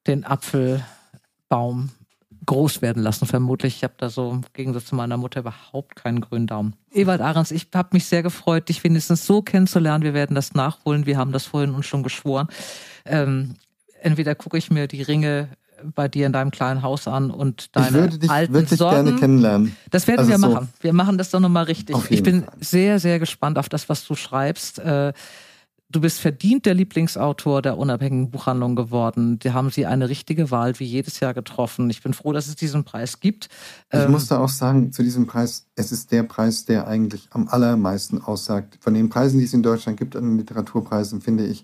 [0.07, 1.89] den Apfelbaum
[2.45, 3.77] groß werden lassen, vermutlich.
[3.77, 6.73] Ich habe da so im Gegensatz zu meiner Mutter überhaupt keinen grünen Daumen.
[6.91, 10.03] Ewald Ahrens, ich habe mich sehr gefreut, dich wenigstens so kennenzulernen.
[10.03, 11.05] Wir werden das nachholen.
[11.05, 12.47] Wir haben das vorhin uns schon geschworen.
[13.05, 13.55] Ähm,
[14.01, 15.49] entweder gucke ich mir die Ringe
[15.95, 19.03] bei dir in deinem kleinen Haus an und deine ich würde dich alten wirklich Sorten.
[19.05, 19.75] gerne kennenlernen.
[19.91, 20.69] Das werden Also wir so- machen.
[20.79, 21.95] Wir machen das doch nochmal richtig.
[22.09, 22.53] Ich bin Fall.
[22.61, 24.79] sehr, sehr gespannt auf das, was du schreibst.
[24.79, 25.11] Äh,
[25.89, 29.37] Du bist verdient der Lieblingsautor der unabhängigen Buchhandlung geworden.
[29.39, 31.89] Die haben sie eine richtige Wahl wie jedes Jahr getroffen.
[31.89, 33.49] Ich bin froh, dass es diesen Preis gibt.
[33.91, 37.27] Ich Ähm, muss da auch sagen, zu diesem Preis, es ist der Preis, der eigentlich
[37.31, 38.79] am allermeisten aussagt.
[38.81, 41.63] Von den Preisen, die es in Deutschland gibt, an den Literaturpreisen, finde ich,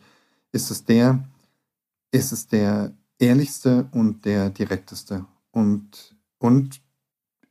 [0.52, 1.24] ist es der,
[2.12, 5.26] ist es der ehrlichste und der direkteste.
[5.52, 6.82] Und, und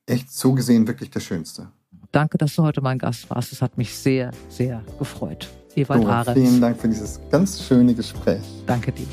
[0.06, 1.72] echt so gesehen wirklich der schönste.
[2.12, 3.52] Danke, dass du heute mein Gast warst.
[3.52, 5.48] Es hat mich sehr, sehr gefreut.
[5.78, 6.38] Ewald Dora, Ahrens.
[6.38, 8.42] vielen Dank für dieses ganz schöne Gespräch.
[8.66, 9.06] Danke dir.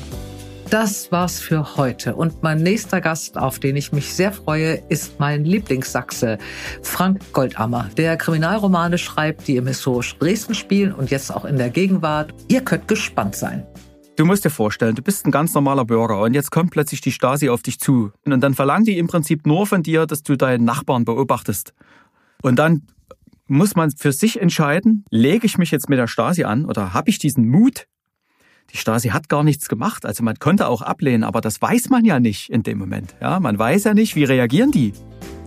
[0.70, 2.16] Das war's für heute.
[2.16, 6.38] Und mein nächster Gast, auf den ich mich sehr freue, ist mein Lieblingssachse,
[6.82, 11.70] Frank Goldammer, der Kriminalromane schreibt, die im historischen Dresden spielen und jetzt auch in der
[11.70, 12.34] Gegenwart.
[12.48, 13.64] Ihr könnt gespannt sein.
[14.16, 17.12] Du musst dir vorstellen, du bist ein ganz normaler Bürger und jetzt kommt plötzlich die
[17.12, 18.10] Stasi auf dich zu.
[18.24, 21.74] Und dann verlangt die im Prinzip nur von dir, dass du deinen Nachbarn beobachtest.
[22.42, 22.82] Und dann
[23.46, 27.10] muss man für sich entscheiden, lege ich mich jetzt mit der Stasi an oder habe
[27.10, 27.86] ich diesen Mut,
[28.72, 30.04] die Stasi hat gar nichts gemacht.
[30.04, 33.14] Also man konnte auch ablehnen, aber das weiß man ja nicht in dem Moment.
[33.20, 34.92] Ja, man weiß ja nicht, wie reagieren die.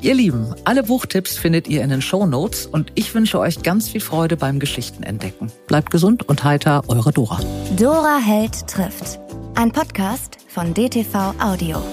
[0.01, 3.89] Ihr Lieben, alle Buchtipps findet ihr in den Show Notes und ich wünsche euch ganz
[3.89, 5.51] viel Freude beim Geschichtenentdecken.
[5.67, 7.41] Bleibt gesund und heiter, eure Dora.
[7.75, 9.19] Dora Held trifft.
[9.55, 11.83] Ein Podcast von DTV Audio.